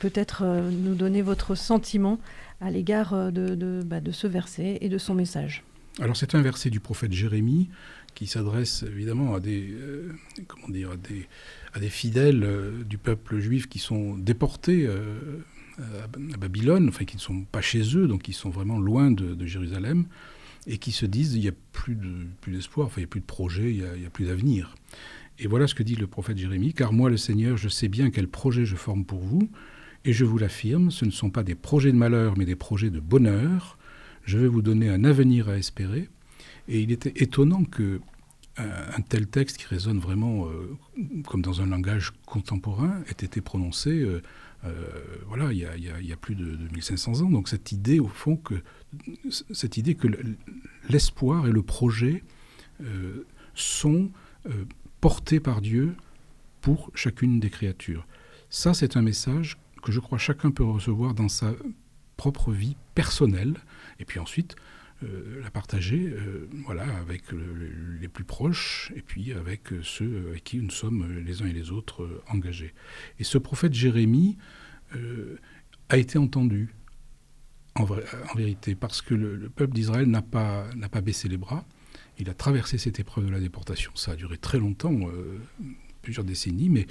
peut-être 0.00 0.42
euh, 0.44 0.70
nous 0.70 0.94
donner 0.94 1.22
votre 1.22 1.54
sentiment 1.54 2.18
à 2.60 2.70
l'égard 2.70 3.30
de, 3.30 3.82
bah, 3.84 4.00
de 4.00 4.10
ce 4.10 4.26
verset 4.26 4.78
et 4.80 4.88
de 4.88 4.98
son 4.98 5.14
message? 5.14 5.62
Alors 6.00 6.16
c'est 6.16 6.34
un 6.34 6.42
verset 6.42 6.70
du 6.70 6.80
prophète 6.80 7.12
Jérémie 7.12 7.68
qui 8.14 8.26
s'adresse 8.26 8.82
évidemment 8.82 9.34
à 9.34 9.40
des, 9.40 9.74
comment 10.46 10.68
dire, 10.68 10.90
à 11.74 11.78
des, 11.78 11.88
fidèles 11.88 12.42
euh, 12.42 12.82
du 12.84 12.96
peuple 12.96 13.38
juif 13.38 13.68
qui 13.68 13.78
sont 13.78 14.16
déportés 14.16 14.88
à, 15.78 16.06
Babylone, 16.38 16.88
enfin 16.88 17.04
qui 17.04 17.16
ne 17.16 17.20
sont 17.20 17.42
pas 17.44 17.60
chez 17.60 17.82
eux, 17.96 18.08
donc 18.08 18.22
qui 18.22 18.32
sont 18.32 18.48
vraiment 18.48 18.78
loin 18.78 19.10
de, 19.10 19.44
Jérusalem, 19.44 20.06
et 20.66 20.78
qui 20.78 20.92
se 20.92 21.06
disent 21.06 21.34
il 21.34 21.40
n'y 21.40 21.48
a 21.48 21.54
plus, 21.72 21.94
de, 21.94 22.26
plus 22.40 22.52
d'espoir, 22.52 22.86
enfin 22.86 22.96
il 22.98 23.02
n'y 23.02 23.06
a 23.06 23.08
plus 23.08 23.20
de 23.20 23.26
projet, 23.26 23.70
il 23.70 23.82
n'y 23.82 24.04
a, 24.04 24.06
a, 24.06 24.10
plus 24.10 24.26
d'avenir. 24.26 24.74
Et 25.38 25.46
voilà 25.46 25.66
ce 25.66 25.74
que 25.74 25.82
dit 25.82 25.96
le 25.96 26.06
prophète 26.06 26.38
Jérémie, 26.38 26.72
car 26.72 26.92
moi 26.92 27.10
le 27.10 27.16
Seigneur, 27.16 27.56
je 27.56 27.68
sais 27.68 27.88
bien 27.88 28.10
quel 28.10 28.28
projet 28.28 28.64
je 28.64 28.76
forme 28.76 29.04
pour 29.04 29.20
vous, 29.20 29.48
et 30.06 30.12
je 30.12 30.24
vous 30.24 30.38
l'affirme, 30.38 30.92
ce 30.92 31.04
ne 31.04 31.10
sont 31.10 31.30
pas 31.30 31.42
des 31.42 31.56
projets 31.56 31.90
de 31.90 31.96
malheur, 31.96 32.38
mais 32.38 32.44
des 32.44 32.54
projets 32.54 32.90
de 32.90 33.00
bonheur. 33.00 33.76
Je 34.22 34.38
vais 34.38 34.46
vous 34.46 34.62
donner 34.62 34.88
un 34.88 35.02
avenir 35.02 35.48
à 35.48 35.58
espérer. 35.58 36.08
Et 36.68 36.80
il 36.80 36.92
était 36.92 37.12
étonnant 37.16 37.64
que 37.64 38.00
euh, 38.60 38.86
un 38.96 39.00
tel 39.02 39.26
texte 39.26 39.58
qui 39.58 39.66
résonne 39.66 39.98
vraiment 39.98 40.46
euh, 40.46 40.76
comme 41.26 41.42
dans 41.42 41.60
un 41.60 41.66
langage 41.66 42.12
contemporain 42.24 43.02
ait 43.08 43.24
été 43.24 43.40
prononcé 43.40 43.90
euh, 43.90 44.22
voilà, 45.28 45.52
il 45.52 45.58
y, 45.58 46.12
a, 46.12 46.16
plus 46.16 46.34
de, 46.34 46.56
1500 46.72 47.22
ans. 47.22 47.30
Donc 47.30 47.48
cette 47.48 47.72
idée, 47.72 48.00
au 48.00 48.08
fond, 48.08 48.36
que, 48.36 48.54
cette 49.52 49.76
idée 49.76 49.94
que 49.94 50.08
l'espoir 50.88 51.46
et 51.46 51.52
le 51.52 51.62
projet 51.62 52.24
sont 53.54 54.10
portés 55.00 55.40
par 55.40 55.60
Dieu 55.60 55.94
pour 56.60 56.90
chacune 56.94 57.38
des 57.38 57.50
créatures. 57.50 58.06
Ça, 58.50 58.74
c'est 58.74 58.96
un 58.96 59.02
message 59.02 59.56
que 59.82 59.92
je 59.92 60.00
crois 60.00 60.18
chacun 60.18 60.50
peut 60.50 60.64
recevoir 60.64 61.14
dans 61.14 61.28
sa 61.28 61.52
propre 62.16 62.50
vie 62.50 62.76
personnelle, 62.94 63.54
et 64.00 64.04
puis 64.04 64.18
ensuite 64.18 64.56
euh, 64.56 64.60
la 65.02 65.50
partager 65.50 66.08
euh, 66.08 66.48
voilà, 66.64 66.84
avec 66.96 67.22
les 68.00 68.08
plus 68.08 68.24
proches 68.24 68.92
et 68.96 69.02
puis 69.02 69.32
avec 69.32 69.68
ceux 69.82 70.28
avec 70.30 70.44
qui 70.44 70.58
nous 70.58 70.70
sommes 70.70 71.18
les 71.18 71.42
uns 71.42 71.46
et 71.46 71.52
les 71.52 71.70
autres 71.70 72.22
engagés. 72.28 72.72
Et 73.18 73.24
ce 73.24 73.36
prophète 73.36 73.74
Jérémie 73.74 74.38
euh, 74.94 75.38
a 75.90 75.98
été 75.98 76.18
entendu 76.18 76.74
en, 77.74 77.86
vérité 78.34 78.74
parce 78.74 79.02
que 79.02 79.14
le, 79.14 79.50
peuple 79.50 79.74
d'Israël 79.74 80.06
n'a 80.06 80.22
pas, 80.22 80.66
pas 80.90 81.00
baissé 81.02 81.28
les 81.28 81.36
bras. 81.36 81.66
Il 82.18 82.30
a 82.30 82.34
traversé 82.34 82.78
cette 82.78 82.98
épreuve 82.98 83.26
de 83.26 83.30
la 83.30 83.40
déportation. 83.40 83.92
Ça 83.94 84.12
a 84.12 84.16
duré 84.16 84.38
très 84.38 84.58
longtemps, 84.58 84.98
plusieurs 86.00 86.24
décennies, 86.24 86.70
mais 86.70 86.86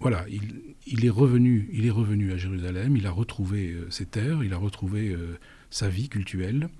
voilà, 0.00 0.24
il, 0.30 1.04
est 1.04 1.10
revenu, 1.10 1.68
il 1.74 1.84
est 1.84 1.90
revenu 1.90 2.32
à 2.32 2.38
Jérusalem, 2.38 2.96
il 2.96 3.06
a 3.06 3.10
retrouvé 3.10 3.76
ses 3.90 4.06
terres, 4.06 4.42
il 4.42 4.54
a 4.54 4.56
retrouvé 4.56 5.14
sa 5.68 5.90
vie 5.90 6.08
cultuelle. 6.08 6.70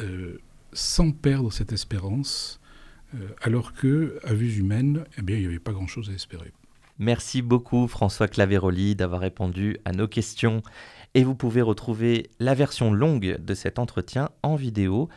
Euh, 0.00 0.38
sans 0.72 1.10
perdre 1.10 1.52
cette 1.52 1.72
espérance, 1.72 2.60
euh, 3.14 3.28
alors 3.42 3.72
que, 3.72 4.20
à 4.22 4.32
vue 4.32 4.58
humaine, 4.58 5.04
eh 5.18 5.22
bien, 5.22 5.36
il 5.36 5.40
n'y 5.40 5.46
avait 5.46 5.58
pas 5.58 5.72
grand-chose 5.72 6.10
à 6.10 6.12
espérer. 6.12 6.52
Merci 6.98 7.42
beaucoup 7.42 7.88
François 7.88 8.28
Claveroli 8.28 8.94
d'avoir 8.94 9.20
répondu 9.20 9.78
à 9.84 9.92
nos 9.92 10.06
questions. 10.06 10.62
Et 11.14 11.24
vous 11.24 11.34
pouvez 11.34 11.62
retrouver 11.62 12.30
la 12.38 12.54
version 12.54 12.92
longue 12.92 13.38
de 13.40 13.54
cet 13.54 13.78
entretien 13.78 14.28
en 14.42 14.54
vidéo 14.54 15.08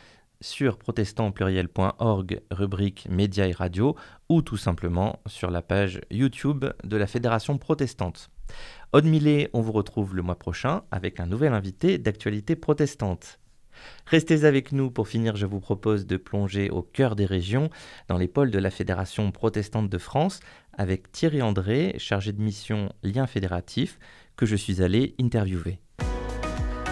sur 0.41 0.77
protestantpluriel.org, 0.77 2.41
rubrique 2.51 3.07
Médias 3.09 3.47
et 3.47 3.51
Radio, 3.51 3.95
ou 4.27 4.41
tout 4.41 4.57
simplement 4.57 5.21
sur 5.27 5.51
la 5.51 5.61
page 5.61 6.01
YouTube 6.09 6.65
de 6.83 6.97
la 6.97 7.05
Fédération 7.05 7.57
protestante. 7.57 8.29
Aude 8.91 9.05
Millet, 9.05 9.49
on 9.53 9.61
vous 9.61 9.71
retrouve 9.71 10.15
le 10.15 10.21
mois 10.21 10.39
prochain 10.39 10.83
avec 10.91 11.19
un 11.19 11.27
nouvel 11.27 11.53
invité 11.53 11.97
d'actualité 11.97 12.55
protestante. 12.55 13.39
Restez 14.05 14.45
avec 14.45 14.71
nous. 14.71 14.91
Pour 14.91 15.07
finir, 15.07 15.35
je 15.35 15.45
vous 15.45 15.59
propose 15.59 16.05
de 16.05 16.17
plonger 16.17 16.69
au 16.69 16.81
cœur 16.81 17.15
des 17.15 17.25
régions, 17.25 17.69
dans 18.07 18.17
les 18.17 18.27
pôles 18.27 18.51
de 18.51 18.59
la 18.59 18.69
Fédération 18.69 19.31
protestante 19.31 19.89
de 19.89 19.97
France, 19.97 20.39
avec 20.77 21.11
Thierry 21.11 21.41
André, 21.41 21.95
chargé 21.97 22.31
de 22.31 22.41
mission 22.41 22.91
Lien 23.03 23.27
fédératif, 23.27 23.99
que 24.35 24.45
je 24.45 24.55
suis 24.55 24.81
allé 24.81 25.15
interviewer. 25.19 25.79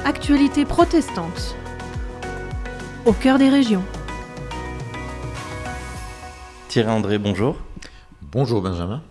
Actualité 0.06 0.66
protestante. 0.66 1.56
Au 3.06 3.14
cœur 3.14 3.38
des 3.38 3.50
régions. 3.50 3.84
Thierry 6.68 6.90
André, 6.90 7.18
bonjour. 7.18 7.58
Bonjour 8.22 8.62
Benjamin. 8.62 9.04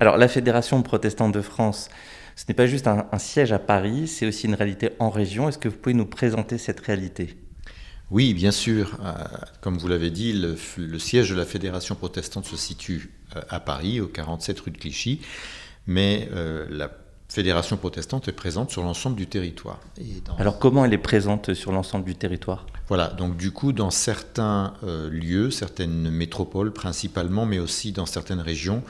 Alors, 0.00 0.16
la 0.16 0.28
Fédération 0.28 0.82
protestante 0.82 1.32
de 1.32 1.40
France 1.40 1.88
ce 2.36 2.44
n'est 2.48 2.54
pas 2.54 2.66
juste 2.66 2.88
un, 2.88 3.06
siège 3.18 3.52
à 3.52 3.58
Paris, 3.58 4.08
c'est 4.08 4.26
aussi 4.26 4.46
une 4.46 4.54
réalité 4.54 4.90
en 4.98 5.10
région. 5.10 5.48
Est-ce 5.48 5.58
que 5.58 5.68
vous 5.68 5.76
pouvez 5.76 5.94
nous 5.94 6.06
présenter 6.06 6.58
cette 6.58 6.80
réalité? 6.80 7.36
Oui, 8.10 8.34
bien 8.34 8.50
sûr. 8.50 8.98
Euh, 9.02 9.12
comme 9.60 9.78
vous 9.78 9.88
l'avez 9.88 10.10
dit, 10.10 10.32
le, 10.32 10.98
siège 10.98 11.30
de 11.30 11.34
la 11.34 11.44
Fédération 11.44 11.94
protestante 11.94 12.44
se 12.44 12.56
situe 12.56 13.12
euh, 13.36 13.40
à 13.48 13.60
Paris, 13.60 14.00
au 14.00 14.08
47 14.08 14.60
rue 14.60 14.70
de 14.72 14.78
Clichy, 14.78 15.20
mais 15.86 16.28
euh, 16.32 16.66
la 16.70 16.90
Fédération 17.28 17.76
protestante 17.76 18.28
est 18.28 18.32
présente 18.32 18.70
sur 18.70 18.82
l'ensemble 18.82 19.16
du 19.16 19.26
territoire. 19.26 19.80
Alors 20.38 20.58
comment 20.58 20.84
elle 20.84 20.92
est 20.92 20.98
présente 20.98 21.54
sur 21.54 21.72
l'ensemble 21.72 22.04
du 22.04 22.14
territoire? 22.14 22.66
Voilà, 22.86 23.08
donc 23.08 23.36
du 23.36 23.50
coup, 23.50 23.72
dans 23.72 23.90
certains 23.90 24.74
lieux, 25.10 25.50
certaines 25.50 26.10
métropoles 26.10 26.72
principalement, 26.72 27.46
mais 27.46 27.58
aussi 27.58 27.92
dans 27.92 28.06
certaines 28.06 28.40
régions, 28.40 28.84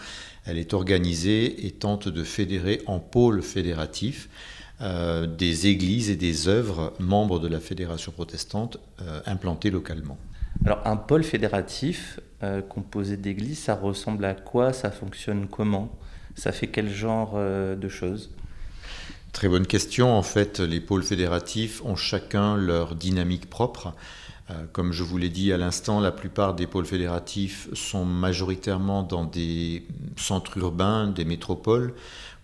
elle 0.46 0.58
est 0.58 0.74
organisée 0.74 1.66
et 1.66 1.70
tente 1.70 2.08
de 2.08 2.24
fédérer 2.24 2.82
en 2.86 2.98
pôles 2.98 3.42
fédératifs 3.42 4.28
euh, 4.80 5.26
des 5.26 5.68
églises 5.68 6.10
et 6.10 6.16
des 6.16 6.48
œuvres 6.48 6.92
membres 6.98 7.38
de 7.38 7.46
la 7.46 7.60
fédération 7.60 8.10
protestante 8.10 8.78
euh, 9.00 9.20
implantées 9.24 9.70
localement. 9.70 10.18
Alors 10.64 10.80
un 10.84 10.96
pôle 10.96 11.22
fédératif 11.22 12.18
euh, 12.42 12.60
composé 12.60 13.16
d'églises, 13.16 13.60
ça 13.60 13.76
ressemble 13.76 14.24
à 14.24 14.34
quoi? 14.34 14.72
Ça 14.72 14.90
fonctionne 14.90 15.46
comment? 15.48 15.96
Ça 16.34 16.50
fait 16.50 16.66
quel 16.66 16.90
genre 16.90 17.38
de 17.38 17.88
choses? 17.88 18.30
Très 19.32 19.48
bonne 19.48 19.68
question. 19.68 20.12
En 20.12 20.22
fait, 20.22 20.58
les 20.58 20.80
pôles 20.80 21.04
fédératifs 21.04 21.80
ont 21.84 21.94
chacun 21.94 22.56
leur 22.56 22.96
dynamique 22.96 23.48
propre. 23.48 23.94
Euh, 24.50 24.66
comme 24.72 24.92
je 24.92 25.02
vous 25.02 25.16
l'ai 25.16 25.30
dit 25.30 25.52
à 25.52 25.56
l'instant, 25.56 26.00
la 26.00 26.12
plupart 26.12 26.54
des 26.54 26.66
pôles 26.66 26.84
fédératifs 26.84 27.68
sont 27.72 28.04
majoritairement 28.04 29.02
dans 29.02 29.24
des 29.24 29.86
centres 30.16 30.58
urbains, 30.58 31.06
des 31.06 31.24
métropoles, 31.24 31.94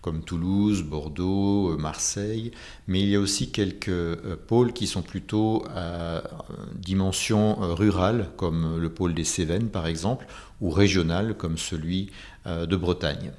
comme 0.01 0.23
Toulouse, 0.23 0.81
Bordeaux, 0.81 1.73
euh, 1.73 1.77
Marseille, 1.77 2.51
mais 2.87 3.01
il 3.01 3.09
y 3.09 3.15
a 3.15 3.19
aussi 3.19 3.51
quelques 3.51 3.89
euh, 3.89 4.35
pôles 4.47 4.73
qui 4.73 4.87
sont 4.87 5.03
plutôt 5.03 5.63
à 5.75 6.23
dimension 6.73 7.55
rurale, 7.75 8.29
comme 8.35 8.79
le 8.79 8.89
pôle 8.89 9.13
des 9.13 9.23
Cévennes 9.23 9.69
par 9.69 9.85
exemple, 9.85 10.25
ou 10.59 10.71
régional, 10.71 11.35
comme 11.37 11.57
celui 11.57 12.11
de 12.45 12.75
Bretagne. 12.75 13.31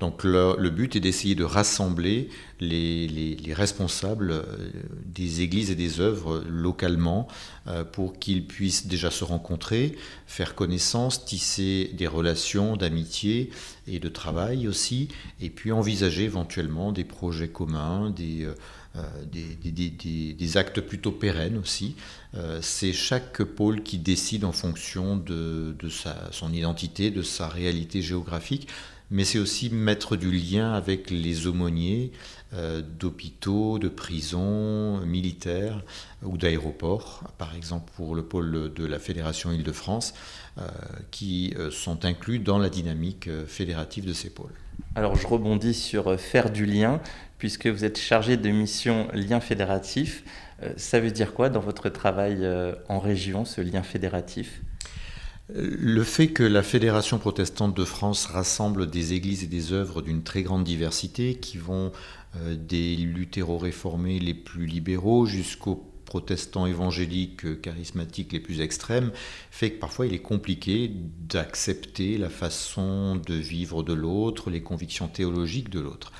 Donc 0.00 0.24
le, 0.24 0.70
but 0.70 0.96
est 0.96 1.00
d'essayer 1.00 1.34
de 1.34 1.44
rassembler 1.44 2.30
les, 2.58 3.36
responsables 3.52 4.30
euh, 4.30 4.42
des 5.04 5.42
églises 5.42 5.70
et 5.70 5.74
des 5.74 6.00
œuvres 6.00 6.42
localement 6.48 7.28
euh, 7.66 7.84
pour 7.84 8.18
qu'ils 8.18 8.46
puissent 8.46 8.86
déjà 8.86 9.10
se 9.10 9.24
rencontrer, 9.24 9.96
faire 10.26 10.54
connaissance, 10.54 11.26
tisser 11.26 11.90
des 11.92 12.06
relations 12.06 12.76
d'amitié 12.76 13.50
et 13.86 13.98
de 13.98 14.08
travail 14.08 14.66
aussi, 14.66 15.08
et 15.42 15.50
puis 15.50 15.70
envisager 15.70 16.24
éventuellement 16.24 16.92
des 16.92 17.04
projets 17.04 17.48
communs, 17.48 18.08
des, 18.10 18.48
euh, 18.96 19.04
des, 19.30 20.56
actes 20.56 20.80
plutôt 20.80 21.12
pérennes 21.12 21.58
aussi. 21.58 21.94
C'est 22.60 22.92
chaque 22.92 23.42
pôle 23.42 23.82
qui 23.82 23.98
décide 23.98 24.44
en 24.44 24.52
fonction 24.52 25.16
de, 25.16 25.76
son 26.30 26.52
identité, 26.52 27.10
de 27.10 27.22
sa 27.22 27.48
réalité 27.48 28.02
géographique 28.02 28.66
mais 29.10 29.24
c'est 29.24 29.38
aussi 29.38 29.70
mettre 29.70 30.16
du 30.16 30.30
lien 30.30 30.72
avec 30.72 31.10
les 31.10 31.46
aumôniers 31.46 32.12
euh, 32.54 32.82
d'hôpitaux, 32.82 33.78
de 33.78 33.88
prisons, 33.88 35.00
militaires 35.00 35.82
ou 36.22 36.36
d'aéroports, 36.36 37.24
par 37.38 37.54
exemple 37.54 37.92
pour 37.96 38.14
le 38.14 38.22
pôle 38.22 38.72
de 38.72 38.86
la 38.86 38.98
Fédération 38.98 39.52
Île-de-France, 39.52 40.14
euh, 40.58 40.62
qui 41.10 41.54
euh, 41.56 41.70
sont 41.70 42.04
inclus 42.04 42.38
dans 42.38 42.58
la 42.58 42.68
dynamique 42.68 43.28
fédérative 43.46 44.06
de 44.06 44.12
ces 44.12 44.30
pôles. 44.30 44.54
Alors 44.94 45.16
je 45.16 45.26
rebondis 45.26 45.74
sur 45.74 46.18
faire 46.18 46.50
du 46.50 46.66
lien, 46.66 47.00
puisque 47.38 47.66
vous 47.66 47.84
êtes 47.84 47.98
chargé 47.98 48.36
de 48.36 48.50
mission 48.50 49.08
lien 49.12 49.40
fédératif. 49.40 50.24
ça 50.76 51.00
veut 51.00 51.10
dire 51.10 51.34
quoi 51.34 51.48
dans 51.48 51.60
votre 51.60 51.88
travail 51.88 52.46
en 52.88 52.98
région, 52.98 53.44
ce 53.44 53.60
lien 53.60 53.82
fédératif? 53.82 54.60
Le 55.54 56.04
fait 56.04 56.28
que 56.28 56.42
la 56.42 56.62
Fédération 56.62 57.18
protestante 57.18 57.76
de 57.76 57.84
France 57.84 58.26
rassemble 58.26 58.88
des 58.88 59.14
églises 59.14 59.42
et 59.42 59.46
des 59.46 59.72
œuvres 59.72 60.02
d'une 60.02 60.22
très 60.22 60.42
grande 60.42 60.64
diversité, 60.64 61.34
qui 61.34 61.58
vont 61.58 61.92
euh, 62.36 62.54
des 62.56 62.96
luthéro-réformés 62.96 64.18
les 64.18 64.34
plus 64.34 64.66
libéraux 64.66 65.26
jusqu'aux 65.26 65.86
protestants 66.04 66.66
évangéliques 66.66 67.60
charismatiques 67.62 68.32
les 68.32 68.40
plus 68.40 68.60
extrêmes, 68.60 69.12
fait 69.50 69.70
que 69.70 69.78
parfois 69.78 70.06
il 70.06 70.12
est 70.12 70.18
compliqué 70.18 70.90
d'accepter 71.28 72.18
la 72.18 72.28
façon 72.28 73.16
de 73.16 73.34
vivre 73.34 73.84
de 73.84 73.92
l'autre, 73.92 74.50
les 74.50 74.62
convictions 74.62 75.06
théologiques 75.06 75.70
de 75.70 75.80
l'autre. 75.80 76.12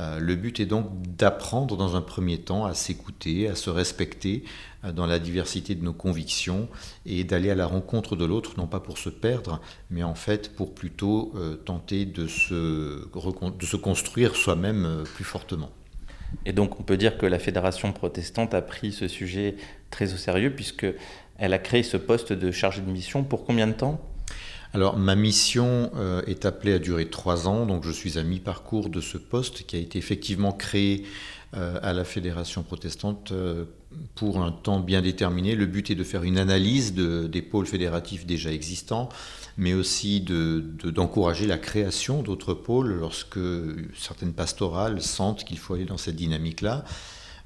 Euh, 0.00 0.18
le 0.18 0.34
but 0.34 0.60
est 0.60 0.66
donc 0.66 0.86
d'apprendre 1.16 1.76
dans 1.76 1.96
un 1.96 2.02
premier 2.02 2.38
temps 2.38 2.66
à 2.66 2.74
s'écouter, 2.74 3.48
à 3.48 3.54
se 3.54 3.70
respecter 3.70 4.44
euh, 4.84 4.92
dans 4.92 5.06
la 5.06 5.18
diversité 5.18 5.74
de 5.74 5.82
nos 5.82 5.94
convictions 5.94 6.68
et 7.06 7.24
d'aller 7.24 7.50
à 7.50 7.54
la 7.54 7.66
rencontre 7.66 8.14
de 8.14 8.24
l'autre, 8.24 8.54
non 8.58 8.66
pas 8.66 8.80
pour 8.80 8.98
se 8.98 9.08
perdre, 9.08 9.60
mais 9.90 10.02
en 10.02 10.14
fait 10.14 10.54
pour 10.54 10.74
plutôt 10.74 11.32
euh, 11.36 11.56
tenter 11.56 12.04
de 12.04 12.26
se, 12.26 13.08
de 13.08 13.66
se 13.66 13.76
construire 13.76 14.36
soi-même 14.36 15.04
plus 15.14 15.24
fortement. 15.24 15.70
Et 16.44 16.52
donc 16.52 16.78
on 16.78 16.82
peut 16.82 16.96
dire 16.98 17.16
que 17.16 17.24
la 17.24 17.38
Fédération 17.38 17.92
protestante 17.92 18.52
a 18.52 18.60
pris 18.60 18.92
ce 18.92 19.08
sujet 19.08 19.56
très 19.90 20.12
au 20.12 20.16
sérieux 20.16 20.54
puisqu'elle 20.54 21.54
a 21.54 21.58
créé 21.58 21.82
ce 21.82 21.96
poste 21.96 22.32
de 22.32 22.50
chargé 22.50 22.82
de 22.82 22.90
mission 22.90 23.24
pour 23.24 23.44
combien 23.44 23.66
de 23.66 23.72
temps? 23.72 24.00
Alors 24.76 24.98
ma 24.98 25.14
mission 25.14 25.90
euh, 25.96 26.20
est 26.26 26.44
appelée 26.44 26.74
à 26.74 26.78
durer 26.78 27.08
trois 27.08 27.48
ans, 27.48 27.64
donc 27.64 27.82
je 27.82 27.90
suis 27.90 28.18
à 28.18 28.22
mi-parcours 28.22 28.90
de 28.90 29.00
ce 29.00 29.16
poste 29.16 29.64
qui 29.64 29.74
a 29.74 29.78
été 29.78 29.98
effectivement 29.98 30.52
créé 30.52 31.06
euh, 31.56 31.78
à 31.82 31.94
la 31.94 32.04
Fédération 32.04 32.62
protestante 32.62 33.32
euh, 33.32 33.64
pour 34.16 34.42
un 34.42 34.52
temps 34.52 34.80
bien 34.80 35.00
déterminé. 35.00 35.54
Le 35.54 35.64
but 35.64 35.90
est 35.90 35.94
de 35.94 36.04
faire 36.04 36.24
une 36.24 36.36
analyse 36.36 36.92
des 36.92 37.40
pôles 37.40 37.64
fédératifs 37.64 38.26
déjà 38.26 38.52
existants, 38.52 39.08
mais 39.56 39.72
aussi 39.72 40.20
d'encourager 40.20 41.46
la 41.46 41.56
création 41.56 42.20
d'autres 42.20 42.52
pôles 42.52 42.98
lorsque 42.98 43.40
certaines 43.96 44.34
pastorales 44.34 45.00
sentent 45.00 45.44
qu'il 45.44 45.56
faut 45.56 45.72
aller 45.72 45.86
dans 45.86 45.96
cette 45.96 46.16
dynamique-là. 46.16 46.84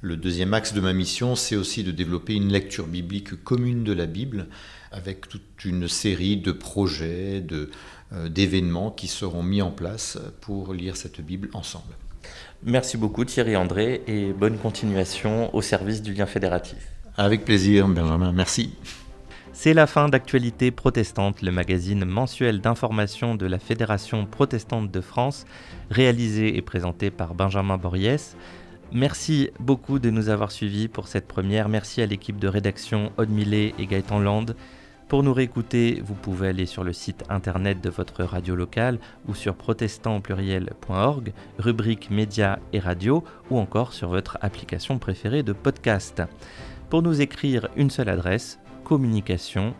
Le 0.01 0.17
deuxième 0.17 0.53
axe 0.53 0.73
de 0.73 0.81
ma 0.81 0.91
mission, 0.91 1.37
c'est 1.37 1.55
aussi 1.55 1.85
de 1.85 1.91
développer 1.91 2.33
une 2.33 2.51
lecture 2.51 2.87
biblique 2.87 3.41
commune 3.41 3.85
de 3.85 3.93
la 3.93 4.07
Bible 4.07 4.47
avec 4.91 5.27
toute 5.27 5.65
une 5.65 5.87
série 5.87 6.37
de 6.37 6.51
projets, 6.51 7.43
euh, 7.51 8.29
d'événements 8.29 8.91
qui 8.91 9.07
seront 9.07 9.43
mis 9.43 9.61
en 9.61 9.71
place 9.71 10.17
pour 10.41 10.73
lire 10.73 10.95
cette 10.97 11.21
Bible 11.21 11.49
ensemble. 11.53 11.93
Merci 12.63 12.97
beaucoup 12.97 13.25
Thierry 13.25 13.55
André 13.55 14.03
et 14.05 14.33
bonne 14.33 14.57
continuation 14.57 15.53
au 15.55 15.61
service 15.61 16.01
du 16.01 16.13
lien 16.13 16.25
fédératif. 16.25 16.89
Avec 17.17 17.43
plaisir 17.43 17.87
Benjamin, 17.87 18.31
merci. 18.31 18.73
C'est 19.53 19.73
la 19.73 19.85
fin 19.85 20.09
d'Actualité 20.09 20.71
protestante, 20.71 21.41
le 21.41 21.51
magazine 21.51 22.05
mensuel 22.05 22.61
d'information 22.61 23.35
de 23.35 23.45
la 23.45 23.59
Fédération 23.59 24.25
protestante 24.25 24.89
de 24.89 25.01
France, 25.01 25.45
réalisé 25.89 26.55
et 26.57 26.61
présenté 26.61 27.11
par 27.11 27.33
Benjamin 27.33 27.77
Boriès. 27.77 28.35
Merci 28.93 29.49
beaucoup 29.59 29.99
de 29.99 30.09
nous 30.09 30.29
avoir 30.29 30.51
suivis 30.51 30.87
pour 30.87 31.07
cette 31.07 31.27
première. 31.27 31.69
Merci 31.69 32.01
à 32.01 32.05
l'équipe 32.05 32.39
de 32.39 32.47
rédaction 32.47 33.11
Aude 33.17 33.29
Millet 33.29 33.73
et 33.77 33.85
Gaëtan 33.85 34.19
Land. 34.19 34.47
Pour 35.11 35.23
nous 35.23 35.33
réécouter, 35.33 36.01
vous 36.05 36.13
pouvez 36.13 36.47
aller 36.47 36.65
sur 36.65 36.85
le 36.85 36.93
site 36.93 37.25
internet 37.27 37.81
de 37.81 37.89
votre 37.89 38.23
radio 38.23 38.55
locale 38.55 38.97
ou 39.27 39.35
sur 39.35 39.55
protestantpluriel.org, 39.55 41.33
rubrique 41.59 42.09
médias 42.09 42.59
et 42.71 42.79
radio, 42.79 43.21
ou 43.49 43.59
encore 43.59 43.91
sur 43.91 44.07
votre 44.07 44.37
application 44.39 44.99
préférée 44.99 45.43
de 45.43 45.51
podcast. 45.51 46.23
Pour 46.89 47.01
nous 47.01 47.19
écrire 47.19 47.67
une 47.75 47.89
seule 47.89 48.07
adresse, 48.07 48.57
communication 48.85 49.73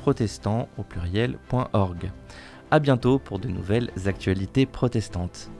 protestant 0.00 0.70
au 0.78 0.84
pluriel.org. 0.84 2.10
A 2.70 2.78
bientôt 2.78 3.18
pour 3.18 3.38
de 3.38 3.48
nouvelles 3.48 3.90
actualités 4.06 4.64
protestantes. 4.64 5.50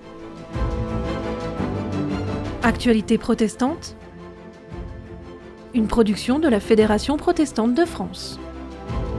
Actualité 2.62 3.18
protestante 3.18 3.94
Une 5.74 5.87
production 5.87 6.38
de 6.38 6.48
la 6.48 6.61
Fédération 6.61 7.18
protestante 7.18 7.74
de 7.74 7.85
France. 7.85 8.40
Bye. 8.88 9.13